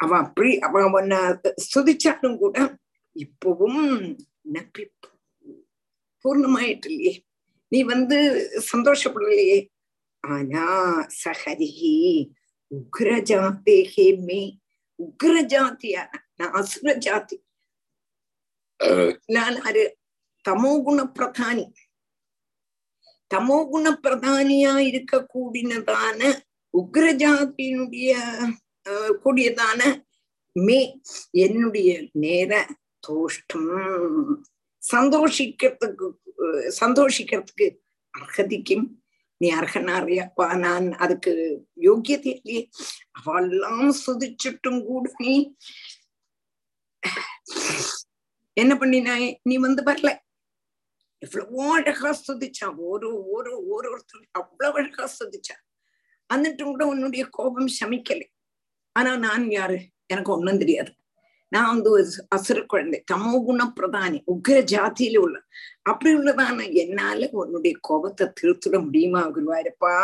அவ 0.00 0.10
அப்படி 0.24 0.50
அவன் 0.66 0.88
உன்னை 0.98 1.20
ஸ்துதிச்சாலும் 1.64 2.40
கூட 2.42 2.56
இப்பவும் 3.16 3.82
நப்பி 4.54 4.84
பூர்ணமாயிட்டு 6.24 6.88
இல்லையே 6.92 7.14
நீ 7.72 7.78
வந்து 7.92 8.18
சந்தோஷப்படலையே. 8.72 9.58
ஆனா 10.24 10.64
சஹரிஹி 11.22 11.96
உக்ரஜாத்தேகே 12.70 14.06
மே 14.26 14.40
உக்ரஜாத்தியான 14.98 16.10
நான் 16.38 16.54
அசுர 16.60 16.94
ஜாதி 17.06 17.36
ஆரு 19.66 19.84
தமோ 20.44 20.72
குண 20.86 21.00
பிரதானி. 21.16 21.64
தமோ 23.30 23.58
குண 23.70 23.86
பிரதானியா 24.04 24.74
இருக்க 24.88 25.14
கூடினதான 25.34 26.20
உக்ரஜாத்தியினுடைய 26.74 28.12
கூடியதான 29.24 29.80
மே 30.52 30.78
என்னுடைய 31.30 31.90
நேர 32.12 32.52
தோஷ்டம். 33.08 33.72
சந்தோஷிக்கிறதுக்கு 34.82 36.06
சந்தோஷிக்கிறதுக்கு 36.80 37.66
அர்ஹதிக்கும். 38.14 38.86
நீ 39.40 39.48
அர்ஹனாரியாப்பா 39.54 40.46
நான் 40.58 40.86
அதுக்கு 40.92 41.32
யோக்கியத்தை 41.80 42.30
இல்லையே. 42.36 42.62
அவெல்லாம் 43.18 43.90
சுதிச்சுட்டும் 44.04 44.80
கூட 44.84 45.10
நீ. 45.18 45.34
என்ன 48.52 48.74
பண்ணினாய்? 48.74 49.28
நீ 49.42 49.56
வந்து 49.56 49.82
வரல. 49.82 50.10
எவ்வளவோ 51.22 51.66
அழகா 51.74 52.10
சுதிச்சா 52.26 52.66
ஒரு 52.76 53.08
ஒரு 53.30 53.52
ஒரு 53.66 53.88
ஒருத்தர் 53.92 54.24
அவ்வளவு 54.30 54.78
அழகா 54.78 55.04
சுதிச்சா. 55.18 55.56
அன்னிட்டும் 56.30 56.72
கூட 56.72 56.86
உன்னுடைய 56.86 57.24
கோபம் 57.30 57.70
சமிக்கலை. 57.80 58.26
ஆனா 58.96 59.10
நான் 59.26 59.44
யாரு? 59.50 59.78
எனக்கு 60.06 60.32
ஒண்ணும் 60.36 60.60
தெரியாது. 60.62 60.90
நான் 61.52 61.70
வந்து 61.72 61.88
ஒரு 61.90 62.06
அசுர 62.28 62.58
குழந்தை 62.62 62.98
தமோ 63.12 63.32
குண 63.44 63.64
பிரதானி 63.76 64.18
உக்ர 64.32 64.56
ஜாத்தியில 64.72 65.16
உள்ள. 65.16 65.36
அப்படி 65.82 66.10
உள்ளதான 66.14 66.66
என்னால 66.82 67.28
உன்னுடைய 67.32 67.74
கோபத்தை 67.80 68.26
திருத்திட 68.38 68.76
முடியுமா 68.86 69.22
குருவாயிருப்பா? 69.36 69.94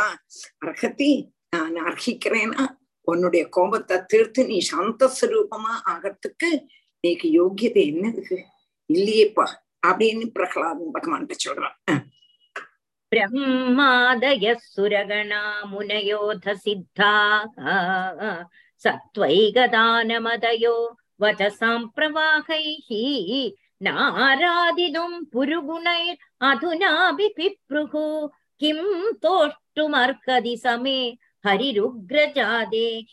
அர்ஹத்தி 0.67 1.11
நான் 1.51 1.81
அர்ஹிக்கிறேன்னா 1.89 2.65
உன்னுடைய 3.09 3.45
கோபத்தை 3.49 3.97
தீர்த்து 4.07 4.41
நீ 4.47 4.59
சாந்த 4.71 5.09
சுரூபமா 5.19 5.75
ஆகிறதுக்கு 5.93 6.51
நீக்கு 7.05 7.29
யோகியதை 7.41 7.83
என்னதுக்கு 7.93 8.39
இல்லையேப்பா 8.91 9.47
அப்படின்னு 9.87 10.27
பிரகலாதன் 10.37 10.95
பகவான் 10.97 11.29
சொல்றான். 11.47 11.77
பிரம்மாதய 13.13 14.45
சுரகணா 14.75 15.43
முனயோத 15.73 16.55
சித்தா. 16.65 17.13
सत्त्वैकदानमदयो 18.85 20.77
वचसाम् 21.23 21.91
प्रवाहैः 21.97 22.89
नारादितुम् 23.87 25.27
पुरुगुणैरधुनापि 25.33 27.29
पिप्रुः 27.37 27.95
किम् 28.61 29.17
तोष्टुमर्कदि 29.23 30.55
समे 30.65 30.99
हरिरुग्रजादेः 31.47 33.13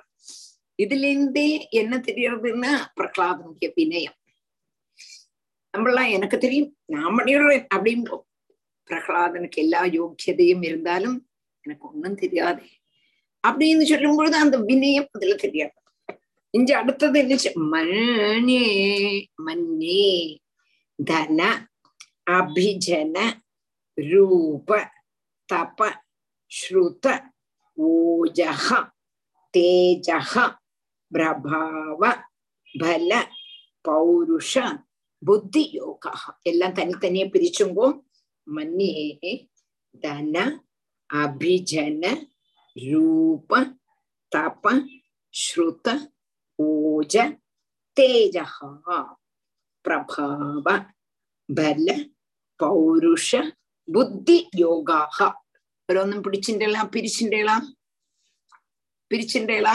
இதுல 0.83 1.09
இருந்தே 1.13 1.49
என்ன 1.73 1.97
தெரியறதுன்னா 2.09 2.73
பிரகலாதனுடைய 2.97 3.69
வினயம் 3.77 4.19
நம்மளாம் 5.75 6.13
எனக்கு 6.13 6.37
தெரியும் 6.39 6.71
நான் 6.87 7.17
பண்ணிடுறேன் 7.19 7.67
அப்படின்னு 7.75 8.17
பிரகலாதனுக்கு 8.91 9.61
எல்லா 9.63 9.83
யோக்கியதையும் 9.95 10.65
இருந்தாலும் 10.65 11.19
எனக்கு 11.65 11.85
ஒண்ணும் 11.89 12.23
தெரியாது 12.23 12.63
அப்படின்னு 13.45 13.85
சொல்லும் 13.85 14.17
பொழுது 14.17 14.37
அந்த 14.37 14.57
வினயம் 14.69 15.09
அதுல 15.13 15.37
தெரியாது 15.37 15.77
இங்க 16.55 16.71
அடுத்தது 16.79 17.19
என்ன 17.19 17.37
மன்னே 17.73 18.65
மன்னே 19.39 20.09
தன 20.99 21.41
அபிஜன 22.33 23.17
ரூப 23.99 24.71
தப 25.49 25.89
ஸ்ருத 26.51 27.07
ஓஜக 27.79 28.69
தேஜக 29.55 30.35
பிரபாவ 31.12 32.02
பல 32.70 33.12
பௌருஷ 33.86 34.54
புத்தி 35.22 35.64
யோகா 35.74 36.14
எல்லாம் 36.44 36.76
தனித்தனியா 36.80 37.28
பிரிச்சுங்கோ 37.28 37.88
மன்னியே 38.48 39.32
தன 40.04 40.36
அபிஜன 41.10 42.04
ரூப 42.76 43.52
தப 44.32 44.74
ஸ்ருத 45.34 45.88
ஓஜ 46.60 47.16
தேஜகா 47.98 49.00
பிரபாவ 49.86 50.68
பல 51.50 51.88
പൗരുഷ 52.60 53.36
ബുദ്ധി 53.88 54.38
യോഗാഹ 54.60 55.18
ഓരോന്നും 55.90 56.22
പിടിച്ചിണ്ടേള 56.24 56.78
പിരിച്ചിണ്ടേള 56.94 57.50
പിരിച്ചിണ്ടേള 59.12 59.68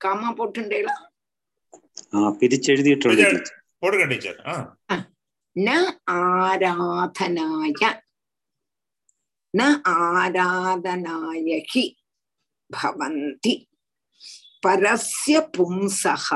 കമ്മ 0.00 0.30
పొట్టుండేలా 0.38 0.96
పిరిచి 2.38 2.68
ఎഴുదిట్టుండి 2.72 3.24
పోడుకోండి 3.82 4.16
టీచర్ 4.16 4.38
న 5.56 5.70
ఆరాధనాయ 6.16 7.82
న 9.54 9.62
ఆరాధనాయ 9.94 11.50
హి 11.70 11.84
భవంతి 12.70 13.54
పరస్య 14.62 15.38
పుంసః 15.54 16.26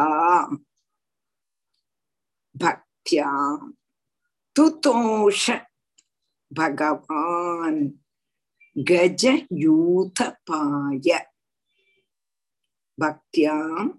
பக்தியாம் 13.01 13.91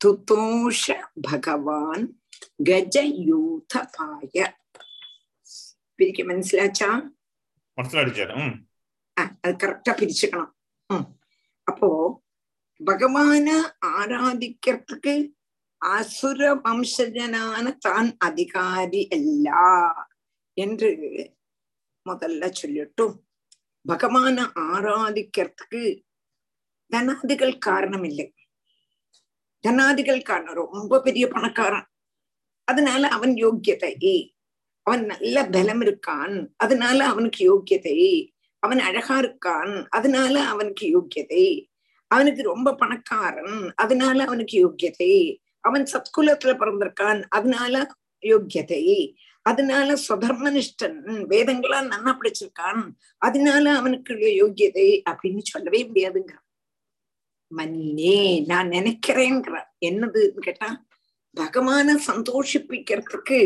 துதோஷ 0.00 0.94
பகவான் 1.20 2.04
கஜயூதபாய. 2.64 4.36
பிரிக்க 5.94 6.22
மனசிலாச்சா? 6.22 6.90
மனசிலாடிச்சாரம் 7.76 8.64
அது 9.40 9.56
கரெக்டா 9.62 9.90
பிரிச்சுக்கணும். 9.90 10.52
அப்போ 11.62 11.88
பகவான 12.84 13.48
ஆராதிக்கிறதுக்கு 13.86 15.14
அசுர 15.76 16.54
வம்சஜனான 16.54 17.76
தான் 17.76 18.08
அதிகாரி 18.18 19.08
அல்ல 19.10 19.54
என்று 20.56 20.90
முதல்ல 22.04 22.52
சொல்லிட்டும். 22.60 23.14
பகவான 23.88 24.36
ஆராதிக்கிறதுக்கு 24.70 25.82
தனாதிகள் 26.90 27.58
காரணம் 27.58 28.04
இல்லை 28.04 28.26
தனாதிகள் 29.64 30.22
காரணம் 30.22 30.54
ரொம்ப 30.54 31.00
பெரிய 31.02 31.28
பணக்காரன். 31.28 31.86
அதனால 32.68 33.08
அவன் 33.08 33.34
யோக்கியதை 33.34 34.16
அவன் 34.86 35.04
நல்ல 35.06 35.36
பலம் 35.46 35.82
இருக்கான். 35.82 36.48
அதனால 36.56 36.98
அவனுக்கு 37.06 37.40
யோக்கியதை 37.50 37.98
அவன் 38.62 38.78
அழகா 38.78 39.20
இருக்கான். 39.20 39.86
அதனால 39.88 40.34
அவனுக்கு 40.42 40.84
யோக்கியதை 40.96 41.46
அவனுக்கு 42.10 42.42
ரொம்ப 42.42 42.74
பணக்காரன். 42.74 43.72
அதனால 43.76 44.24
அவனுக்கு 44.24 44.56
யோக்கியதை 44.64 45.12
அவன் 45.60 45.84
சத்குலத்துல 45.92 46.52
பிறந்திருக்கான். 46.60 47.22
அதனால 47.28 47.74
யோக்கியதை 48.22 48.84
அதனால 49.42 49.94
சுதர்மனிஷ்டன் 50.08 50.98
வேதங்களா 51.32 51.80
நன்னா 51.84 52.12
படிச்சிருக்கான். 52.18 52.82
அதனால 53.18 53.74
அவனுக்கு 53.76 54.14
யோக்கியதை 54.42 54.88
அப்படின்னு 55.10 55.42
சொல்லவே 55.44 55.80
முடியாதுங்க. 55.88 56.32
மன்னே 57.50 58.40
நான் 58.46 58.68
நினைக்கிறேங்கிற 58.68 59.62
என்னதுன்னு 59.80 60.38
கேட்டா 60.38 60.86
பகவான 61.36 61.88
சந்தோஷிப்பிக்கிறதுக்கு 62.06 63.38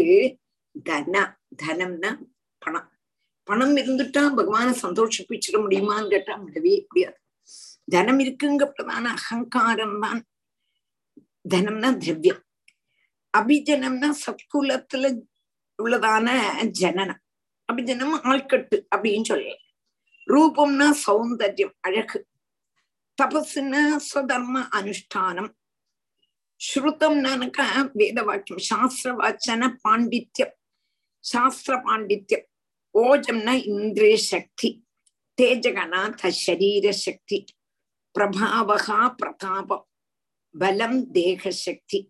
தன 0.83 1.41
தனம்னா 1.63 2.17
பணம். 2.59 2.93
பணம் 3.43 3.77
இருந்துட்டா 3.77 4.23
பகவான 4.39 4.69
சந்தோஷிப்பிச்சிட 4.83 5.57
முடியுமான்னு 5.57 6.09
கேட்டா 6.09 6.39
விடவே 6.39 6.87
முடியாது. 6.87 7.19
தனம் 7.85 8.19
இருக்குங்க 8.19 8.65
பிரதான 8.67 9.11
அகங்காரம் 9.11 10.01
தான். 10.01 10.27
தனம்னா 11.49 11.97
திரவியம். 11.97 12.43
அபிஜனம்னா 13.39 14.11
சத்குலத்துல 14.25 15.23
உள்ளதான 15.83 16.29
ஜனனம். 16.71 17.21
அபிஜனம் 17.65 18.15
ஆள்கட்டு 18.23 18.77
அப்படின்னு 18.97 19.25
சொல்லலாம் 19.25 19.65
ரூபம்னா 20.27 20.91
சௌந்தர்யம் 21.07 21.75
அழகு. 21.81 22.30
தபஸ்னா 23.21 23.81
ஸ்வதர்ம 24.05 24.59
அனுஷ்டானம் 24.73 25.51
ஸ்ருதம்னாக்கா 26.61 27.67
வேத 27.95 28.21
வாக்கியம் 28.23 28.63
சாஸ்திர 28.69 29.11
வாச்சன 29.15 29.69
பாண்டித்யம் 29.85 30.55
சாஸ்திர 31.25 31.75
பாண்டித்யம் 31.87 32.47
ஓஜம்னா 32.95 33.55
இந்திரிய 33.71 34.17
சக்தி 34.27 34.71
தேஜகனா 35.39 36.03
த 36.15 36.33
தரீர 36.39 36.87
சக்தி 36.99 37.39
பிரபாவகா 38.15 39.01
பிரதாபம் 39.21 39.85
பலம் 40.55 41.01
தேக 41.13 41.51
சக்தி 41.59 42.01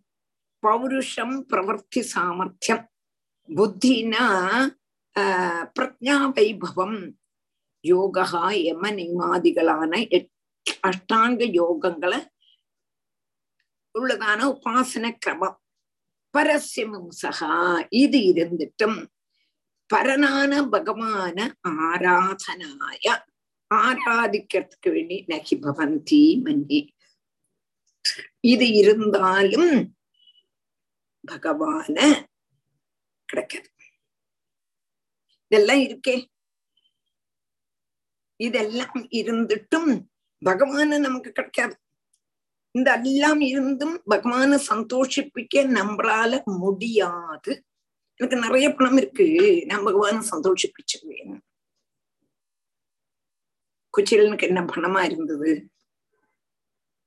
பௌருஷம் 0.62 1.36
பிரவர்த்தி 1.50 2.02
சாமர்த்தியம் 2.12 2.84
புத்தினா 3.48 4.24
பிரஜா 5.76 6.18
வைபவம் 6.36 6.98
யோகா 7.84 8.42
யம 8.60 8.84
நியமாதிகளான 8.90 9.92
எட்டு 10.08 10.39
அஷ்டாங்க 10.68 11.42
யோகங்களை 11.46 12.26
உள்ளதான 13.98 14.58
உபாசன 14.58 15.18
கிரமம். 15.26 15.62
பரஸ்யமம்சகா 16.38 17.86
இது 17.90 18.18
இருந்துட்டும். 18.18 19.06
பரனான 19.94 20.68
பகவான 20.72 21.52
ஆராதனாய 21.68 23.24
ஆராதிக்கிறதுக்கு 23.74 24.90
வேண்டி 24.90 25.24
நகி 25.26 25.50
பவந்தி 25.50 26.42
மன்னி 26.42 26.92
இது 28.40 28.68
இருந்தாலும் 28.68 29.96
பகவான 31.28 32.26
கிடைக்காது. 33.24 33.70
இதெல்லாம் 35.46 35.76
இருக்கே. 35.76 36.26
இதெல்லாம் 38.36 39.08
இருந்துட்டும். 39.10 40.09
பகவான 40.44 40.98
நமக்கு 40.98 41.32
கிடைக்காது. 41.32 41.80
இந்த 42.70 43.00
எல்லாம் 43.04 43.40
இருந்தும் 43.40 44.02
பகவான 44.10 44.60
சந்தோஷிப்பிக்க 44.68 45.54
நம்மளால 45.54 46.44
முடியாது. 46.44 47.64
எனக்கு 48.16 48.38
நிறைய 48.38 48.74
பணம் 48.74 48.96
இருக்கு. 48.96 49.62
நான் 49.66 49.86
பகவான 49.86 50.22
சந்தோஷிப்பிச்சிருவேன். 50.30 51.40
குச்சிலனுக்கு 53.98 54.42
என்ன 54.42 54.60
பணமா 54.60 55.04
இருந்தது? 55.04 55.70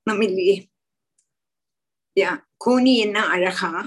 நம்ம 0.04 0.26
இல்லையே. 0.26 0.70
யா 2.20 2.44
கூனி 2.58 2.98
என்ன 2.98 3.26
அழகா? 3.26 3.84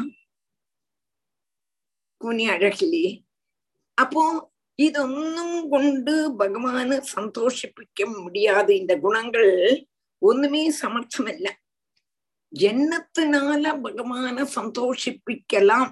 கூனி 2.17 2.49
அழகில்லையே. 2.49 3.25
அப்போ 3.95 4.53
இதொன்னும் 4.79 5.69
கொண்டு 5.69 6.15
பகவான 6.39 7.03
சந்தோஷிப்பிக்க 7.17 8.23
முடியாது. 8.23 8.77
இந்த 8.77 8.99
குணங்கள் 8.99 9.53
ஒண்ணுமே 10.19 10.63
சமர்த்தமல்ல. 10.83 11.49
என்னத்தினால 12.53 13.65
பகவான 13.87 14.47
சந்தோஷிப்பிக்கலாம். 14.55 15.91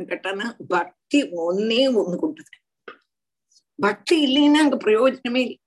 கேட்டானா 0.00 0.46
பக்தி 0.68 1.18
ஒன்னே 1.46 1.82
ஒண்ணு 2.00 2.16
கொண்டுதான் 2.16 2.60
பக்தி 3.78 4.16
இல்லைன்னா 4.26 4.60
அங்க 4.64 4.76
பிரயோஜனமே 4.76 5.42
இல்லை. 5.44 5.58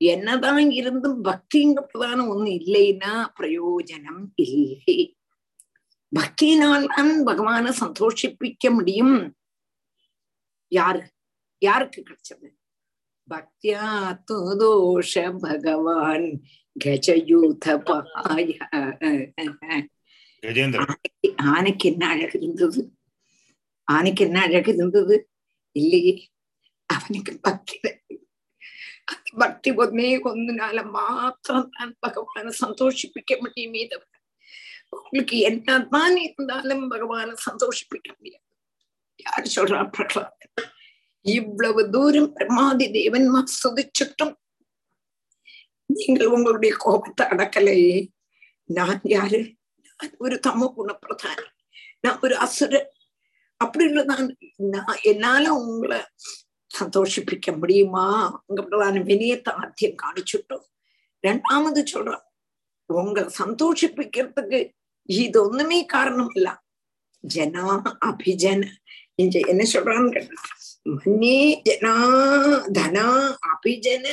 என்னதான் 0.00 0.70
இருந்தும் 0.70 1.24
பக்திங்க 1.24 1.80
பிரதானம் 1.92 2.30
ஒண்ணு 2.32 2.50
இல்லைன்னா 2.60 3.12
பிரயோஜனம் 3.40 4.24
இல்லை. 4.36 4.96
பக்தினால் 6.12 6.86
தான் 6.96 7.14
பகவான 7.26 7.72
சந்தோஷிப்பிக்க 7.80 8.74
முடியும். 8.74 9.16
யாரு? 10.72 11.02
யாருக்கு 11.62 12.00
கிடைச்சது? 12.02 12.48
பக்தியா 13.28 13.86
தோஷ 14.30 15.12
பகவான் 15.44 16.28
கஜயூத 16.76 17.66
பாய 17.86 18.48
ஆனைக்கு 21.54 21.86
என்ன 21.92 22.02
அழகு 22.14 22.36
இருந்தது? 22.40 22.80
ஆனைக்கு 23.88 24.22
என்ன 24.28 24.38
அழகு 24.46 24.70
இருந்தது? 24.74 25.16
இல்லையே 25.76 26.14
அவனுக்கு 26.90 27.32
பக்தி 27.48 27.76
பக்தி 29.42 29.70
ஒன்னே 29.82 30.10
ஒன்னுனால 30.28 30.78
மாத்திரம் 30.90 31.72
தான் 31.76 31.96
பகவான 32.06 32.52
சந்தோஷிப்பிக்க 32.64 33.32
முடியுமே 33.40 33.82
தவிர 33.86 34.12
உங்களுக்கு 34.88 35.36
என்னதான் 35.48 36.16
இருந்தாலும் 36.16 36.84
பகவான 36.92 37.34
சந்தோஷிப்பிக்க 37.48 38.08
முடியாது. 38.18 38.46
யாரு 39.24 39.46
சொல்றா 39.56 39.80
பிரகலாதன்? 39.96 40.54
இவ்வளவு 41.26 41.90
தூரம் 41.90 42.32
பிரம்மாதி 42.36 42.86
தேவன்மா 42.96 43.40
சுதிச்சுட்டும் 43.56 44.34
நீங்கள் 45.90 46.26
உங்களுடைய 46.26 46.74
கோபத்தை 46.78 47.26
அடக்கலையே 47.26 48.08
நான் 48.64 49.00
யாரு? 49.02 49.40
நான் 49.84 50.14
ஒரு 50.18 50.40
தம 50.46 50.68
குணப்பிரதானி. 50.76 51.46
நான் 52.00 52.18
ஒரு 52.22 52.36
அசுர 52.36 52.92
அப்படி 53.56 53.84
உள்ளதான் 53.84 54.26
நான் 54.56 54.98
என்னால 55.02 55.54
உங்களை 55.54 56.00
சந்தோஷிப்பிக்க 56.80 57.58
முடியுமா? 57.58 58.06
உங்க 58.46 58.62
பிரதான 58.62 59.00
வினயத்தை 59.00 59.52
ஆத்தியம் 59.62 60.00
காணிச்சுட்டோம். 60.02 60.66
ரெண்டாமது 61.26 61.82
சொல்றோம் 61.94 62.24
உங்களை 62.90 63.28
சந்தோஷிப்பிக்கிறதுக்கு 63.38 64.60
இது 65.08 65.38
ஒண்ணுமே 65.48 65.84
காரணம் 65.84 66.32
இல்ல. 66.34 66.48
ஜனா 67.24 67.64
அபிஜன. 68.06 68.64
இங்க 69.14 69.38
என்ன 69.38 69.62
சொல்றான்னு 69.72 70.12
கேட்டா 70.12 70.42
மன்னே 70.86 71.38
ஜனா 71.66 71.94
தனா 72.76 73.06
அபிஜன 73.50 74.06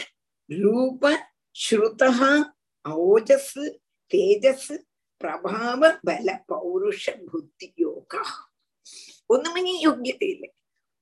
ரூப 0.49 1.11
ஸ்ருதா 1.55 2.31
ஓஜஸ் 3.07 3.53
தேஜஸ் 4.11 4.71
பிரபாவ 5.21 5.91
பல 6.07 6.29
பௌருஷ 6.47 7.13
புத்தி 7.27 7.67
யோகா 7.77 8.23
ஒண்ணுமே 9.29 9.61
யோக்கியத்தை 9.81 10.29
இல்லை 10.29 10.49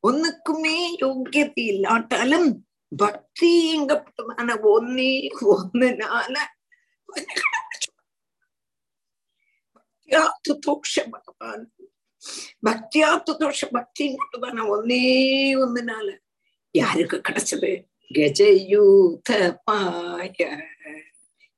ஒண்ணுக்குமே 0.04 0.78
யோக்கியத்தை 1.02 1.64
இல்லாட்டாலும் 1.66 2.50
பக்திங்கப்பட்டதான 2.92 4.56
ஒன்னே 4.70 5.12
ஒன்னுனால 5.52 6.36
பக்தியாத்து 12.66 13.32
தோஷ 13.34 13.68
பக்தியாத்துதோஷ 13.68 13.68
பக்திங்கப்பட்டதான 13.78 14.66
ஒன்னே 14.68 15.04
ஒன்னுனால 15.56 16.08
யாருக்கு 16.76 17.18
கிடைச்சது 17.30 17.72
கஜயூத 18.12 19.30
பாய 19.64 20.48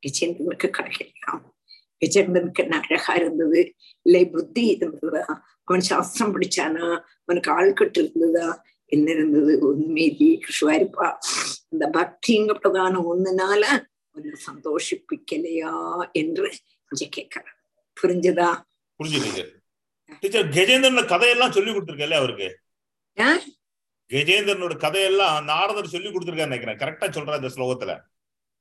கஜேந்திரனுக்கு 0.03 0.67
கிடைக்கலாம் 0.69 1.43
கஜேந்திரனுக்கு 2.01 2.63
என்ன 2.63 2.77
அழகா 2.79 3.13
இருந்தது 3.15 3.61
இல்லை 4.05 4.23
புத்தி 4.25 4.63
இருந்ததா 4.65 5.23
அவன் 5.67 5.87
சாஸ்திரம் 5.89 6.33
படிச்சானா 6.33 6.85
அவனுக்கு 7.21 7.51
ஆள்கட்டு 7.51 7.99
இருந்ததா 8.01 8.47
என்ன 8.91 9.07
இருந்தது 9.11 9.53
உண்மையிலே 9.61 10.29
கிருஷ்வாரிப்பா 10.43 11.07
இந்த 11.71 11.85
பக்திங்கப்பட்டதான 11.93 13.01
ஒண்ணுனால 13.05 13.63
உன்னை 14.15 14.37
சந்தோஷிப்பிக்கலையா 14.47 15.73
என்று 16.13 16.49
கேட்கிறேன் 16.91 17.11
கேட்கிறார் 17.11 17.53
புரிஞ்சுதா 17.97 18.49
புரிஞ்சு 18.99 19.43
டீச்சர் 20.22 20.22
டீச்சர் 20.22 20.48
கஜேந்திரனோட 20.56 21.04
கதையெல்லாம் 21.06 21.54
சொல்லி 21.56 21.70
கொடுத்துருக்கல 21.72 22.18
அவருக்கு 22.20 22.48
யார்? 23.16 23.42
கஜேந்திரனோட 24.10 24.74
கதையெல்லாம் 24.78 25.36
நாரதர் 25.48 25.92
சொல்லி 25.94 26.08
கொடுத்துருக்காரு 26.08 26.50
நினைக்கிறேன் 26.50 26.80
கரெக்டா 26.82 27.08
சொல்றேன் 27.10 27.40
இந்த 27.40 27.50
ஸ்லோகத்துல 27.56 27.94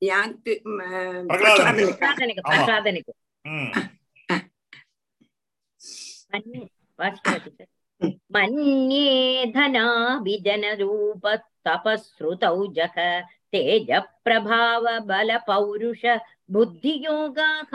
யாருக்கு 0.01 0.53
ம, 0.69 0.81
பிரகலாதனுக்கு. 1.29 1.93
பிரகலாதனுக்கா? 1.93 2.43
பிரகலாதனுக்கு 2.43 2.43
ஆமா. 2.43 2.51
பிரகலாதனுக்கு 2.51 3.13
ம் 3.45 3.71
மன்யே 6.31 6.61
வாசிக்கிறா 6.99 7.37
teacher. 7.39 7.67
மன்யே 8.35 9.07
தனாபிஜனரூப 9.55 11.23
தபஸ்ருதௌ 11.67 12.57
ஜக 12.77 12.97
तेज 13.53 13.89
प्रभाव 14.25 14.85
बल 15.05 15.29
पौरुष 15.47 16.01
बुद्धियोगाः 16.49 17.71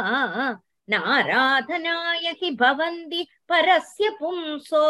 नाराधनाय 0.90 2.26
हि 2.42 2.50
भवन्ति 2.60 3.26
परस्य 3.48 4.10
पुंसो 4.20 4.84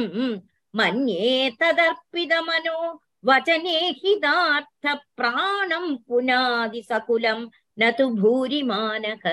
मन्ये 0.77 1.25
तदर्पितमनो 1.61 2.79
वचने 3.27 3.77
हितार्थप्राणम् 4.01 5.91
पुनादिसकुलम् 6.07 7.49
न 7.79 7.81
तु 7.97 8.05
भूरिमानः 8.21 9.25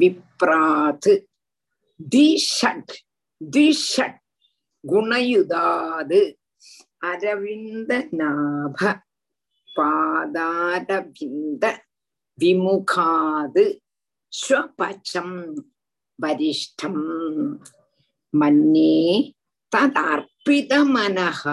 विप्रात् 0.00 1.08
दिषट् 2.14 2.92
दिषट् 3.56 4.18
गुणयुधाद् 4.84 6.16
अरविन्दनाभ 7.10 8.80
நாப 9.75 9.77
பாதாரவிந்த 9.77 11.65
விமுகாது 12.37 13.63
ஸ்வபச்சம் 14.33 15.37
வரிஷ்டம் 16.19 17.03
மன்னே 18.33 18.97
ததர்ப்பிதமனः 19.71 21.43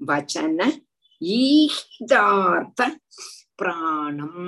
வச்சன 0.00 0.60
ஈஹிதார்த்த 1.20 2.80
பிராணம் 3.56 4.44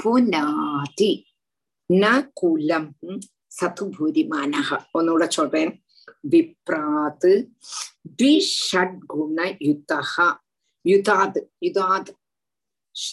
പുനാതി 0.00 1.12
ന 1.90 2.04
കുലം 2.34 2.86
யுதாது 10.85 11.41
யுதாது 11.61 12.11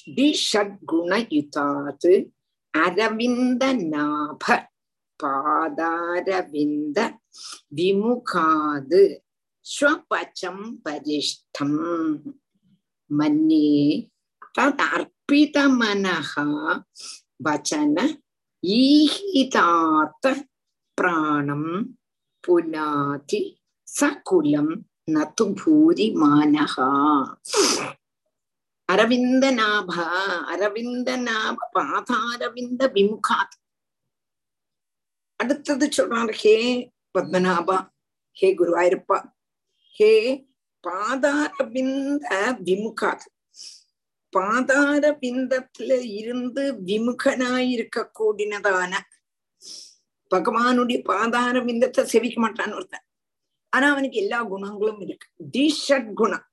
திஷட்குணயுதாது 0.07 2.13
அரவிந்த 2.79 3.63
நாப 3.93 4.45
பாதாரவிந்த 5.23 6.99
விமுகாது 7.77 9.03
ஸ்வபச்சம் 9.67 10.65
பரிஷ்டம். 10.85 11.81
மன்யே 13.19 13.83
தத் 14.59 14.83
அர்ப்பிதமனஹா 14.95 16.47
வச்சன 17.45 17.97
ஈஹிதார்த்த 18.63 20.27
பிராணம் 20.95 21.73
புனாதி 22.45 23.43
சகுலம். 23.83 24.75
நத்து 25.09 25.45
பூரி 25.61 26.07
மானகா 26.15 26.89
அரவிந்த 28.89 29.45
நாபா 29.53 30.05
அரவிந்த 30.53 31.11
நாப 31.23 31.59
பாதாரவிந்த 31.73 32.83
விமுகாத் 32.95 33.57
அடுத்தது 35.41 35.87
சொல்றாரு 35.97 36.35
ஹே 36.35 36.57
பத்மநாபா 37.15 37.79
ஹே 38.37 38.49
குருவாயிருப்பா 38.55 39.19
ஹே 39.97 40.13
பாதாரவிந்த 40.85 42.29
விமுகாத் 42.61 43.27
பாதார 44.33 45.05
பிந்தத்துல 45.23 45.93
இருந்து 46.19 46.63
விமுகனாயிருக்க 46.87 48.07
கூடினதான 48.19 48.93
பகவானுடைய 50.31 50.99
பாதார 51.05 51.61
பிந்தத்தை 51.61 52.03
செவிக்க 52.13 52.37
மாட்டான்னு 52.37 52.75
ஒருத்தன். 52.75 53.07
ஆனா 53.73 53.91
அவனுக்கு 53.91 54.17
எல்லா 54.17 54.43
குணங்களும் 54.43 55.01
இருக்கு. 55.01 55.29
டிஷட் 55.53 56.13
குணம். 56.13 56.45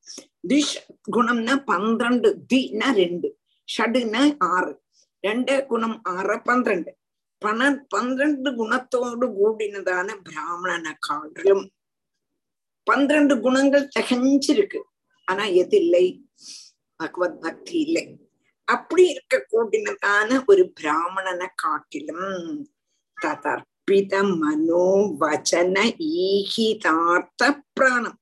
டிஷ் 0.48 0.78
குணம்னா 1.12 1.56
பன்னிரண்டு 1.66 2.44
தினா 2.54 2.94
ரெண்டு 2.94 3.40
ஷடுனா 3.78 4.36
ஆறு. 4.40 4.82
ரெண்டே 5.28 5.66
குணம் 5.66 6.02
ஆறு 6.04 6.42
பன்னிரண்டு. 6.42 6.98
பன 7.46 7.76
பன்னிரண்டு 7.88 8.52
குணத்தோடு 8.52 9.26
கூடினதான 9.42 10.16
பிராமணனை 10.24 10.94
காட்டிலும் 11.00 11.72
பன்னிரண்டு 12.84 13.40
குணங்கள் 13.40 13.90
தகஞ்சிருக்கு. 14.00 14.82
ஆனா 15.26 15.44
எது 15.44 15.78
இல்லை? 15.78 16.30
பகவத் 16.96 17.42
பக்தி 17.42 17.80
இல்லை. 17.80 18.30
அப்படி 18.64 19.10
இருக்க 19.10 19.46
கூடினதான 19.52 20.44
ஒரு 20.48 20.74
பிராமணனை 20.82 21.48
காட்டிலும் 21.56 22.70
தாத்தார் 23.14 23.69
ததர்ப்பித 23.90 24.16
மனோ 24.42 24.88
வச்சன 25.22 25.76
ஈகிதார்த்த 26.26 27.42
பிராணம். 27.74 28.20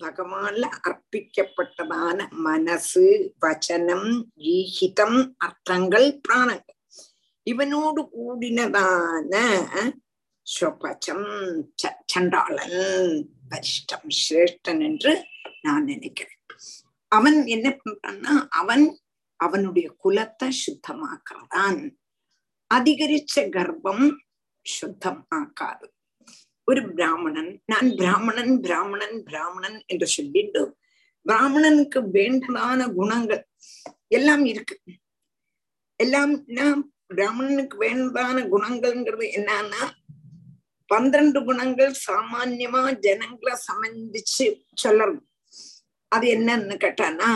பகவான்ல 0.00 0.64
அர்ப்பிக்கப்பட்டதான 0.86 2.18
மனசு 2.46 3.04
வச்சனம் 3.42 4.08
ஈகிதம் 4.54 5.18
அர்த்தங்கள் 5.44 6.08
பிராணங்கள். 6.24 6.78
இவனோடு 7.46 8.02
கூடினதான 8.16 9.32
சொபச்சம் 10.46 11.28
சண்டாளன் 12.12 12.76
வரிஷ்டம் 13.50 14.10
சிரேஷ்டன் 14.20 14.82
என்று 14.88 15.14
நான் 15.62 15.84
நினைக்கிறேன். 15.84 16.42
அவன் 17.12 17.38
என்ன 17.46 17.68
பண்றான்னா 17.78 18.34
அவன் 18.60 18.86
அவனுடைய 19.40 19.88
குலத்தை 20.04 20.50
சுத்தமாக்குறதான். 20.62 21.80
அதிகரிச்ச 22.70 23.34
கர்ப்பம் 23.56 24.06
சுத்தம் 24.78 25.20
ஆக்காது. 25.38 25.86
ஒரு 26.68 26.82
பிராமணன் 26.92 27.50
நான் 27.64 27.88
பிராமணன் 28.00 28.54
பிராமணன் 28.60 29.16
பிராமணன் 29.28 29.78
என்று 29.86 30.06
சொல்லிட்டு 30.14 30.62
பிராமணனுக்கு 31.26 32.00
வேண்டதான 32.16 32.80
குணங்கள் 32.94 33.42
எல்லாம் 34.16 34.44
இருக்கு. 34.52 34.76
எல்லாம் 36.00 36.34
பிராமணனுக்கு 37.14 37.76
வேண்டதான 37.84 38.36
குணங்கள்ங்கிறது 38.54 39.26
என்னன்னா 39.38 39.84
பன்னிரண்டு 40.90 41.40
குணங்கள் 41.44 41.92
சாமான்யமா 42.06 42.82
ஜனங்களை 43.04 43.54
சம்பந்திச்சு 43.68 44.46
சொல்லணும். 44.82 45.24
அது 46.12 46.26
என்னன்னு 46.36 46.76
கேட்டானா 46.84 47.30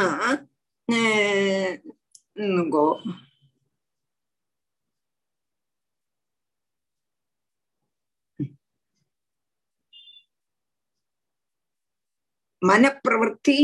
മനപ്രവൃത്തി 12.62 13.58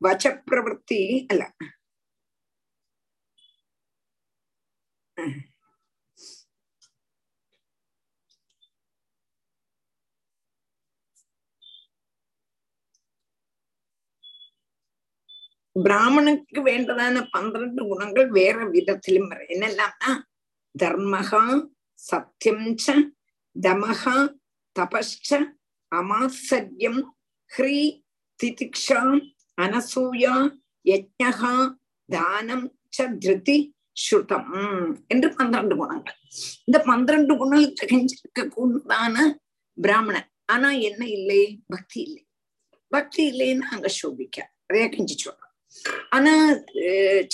വചപ്രവൃത്തി 0.00 1.00
അല്ല 1.32 1.42
பிராமணுக்கு 15.76 16.60
வேண்டதான 16.68 17.20
பன்னிரண்டு 17.34 17.82
குணங்கள் 17.90 18.28
வேற 18.38 18.56
விதத்திலும் 18.74 19.28
வரும் 19.30 19.52
என்னெல்லாம்னா 19.54 20.10
தர்மகா 20.74 21.44
சத்தியம் 22.00 22.66
ச 22.84 22.96
தமகா 23.56 24.16
தபஸ்ச 24.76 25.30
அமாசரியம் 25.92 27.00
ஹ்ரீ 27.50 27.78
திதிக்ஷா 28.39 29.01
அனசூயா 29.57 30.33
யஜ்ஞகா 30.85 31.53
தானம் 32.09 32.67
ச 32.97 33.07
திருதி 33.23 33.57
ஸ்ருதம் 33.97 34.51
என்று 35.07 35.27
பன்னிரண்டு 35.37 35.75
குணங்கள். 35.75 36.17
இந்த 36.67 36.77
பன்னிரண்டு 36.89 37.33
குணம் 37.37 37.73
திகஞ்சிருக்க 37.79 38.41
கூடதான 38.55 39.15
பிராமணன். 39.77 40.27
ஆனா 40.45 40.69
என்ன 40.89 41.01
இல்லை? 41.17 41.41
பக்தி 41.67 41.99
இல்லை. 42.01 42.23
பக்தி 42.91 43.21
இல்லைன்னு 43.31 43.71
அங்க 43.75 43.87
சோபிக்க. 43.99 44.37
அதே 44.69 44.83
கெஞ்சி 44.93 45.15
சொல்றோம் 45.23 45.53
ஆனா 46.09 46.33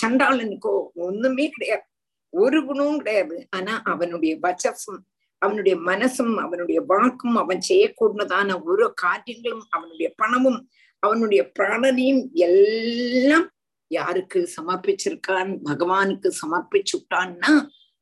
சண்டாளனுக்கோ 0.01 0.74
ஒண்ணுமே 1.08 1.45
கிடையாது. 1.49 1.86
ஒரு 2.34 2.60
குணமும் 2.66 3.01
கிடையாது. 3.01 3.36
ஆனா 3.58 3.74
அவனுடைய 3.93 4.34
வச்சசும் 4.45 5.01
அவனுடைய 5.41 5.76
மனசும் 5.89 6.36
அவனுடைய 6.43 6.80
வாக்கும் 6.91 7.36
அவன் 7.36 7.62
செய்யக்கூடதான 7.70 8.56
ஒரு 8.70 8.86
காரியங்களும் 9.04 9.66
அவனுடைய 9.70 10.08
பணமும் 10.22 10.60
அவனுடைய 11.06 11.41
பிராணனையும் 11.58 12.24
எல்லாம் 12.47 13.47
யாருக்கு 13.91 14.39
சமர்ப்பிச்சிருக்கான்? 14.58 15.51
பகவானுக்கு 15.70 16.30
சமர்ப்பிச்சுட்டான்னா 16.41 17.51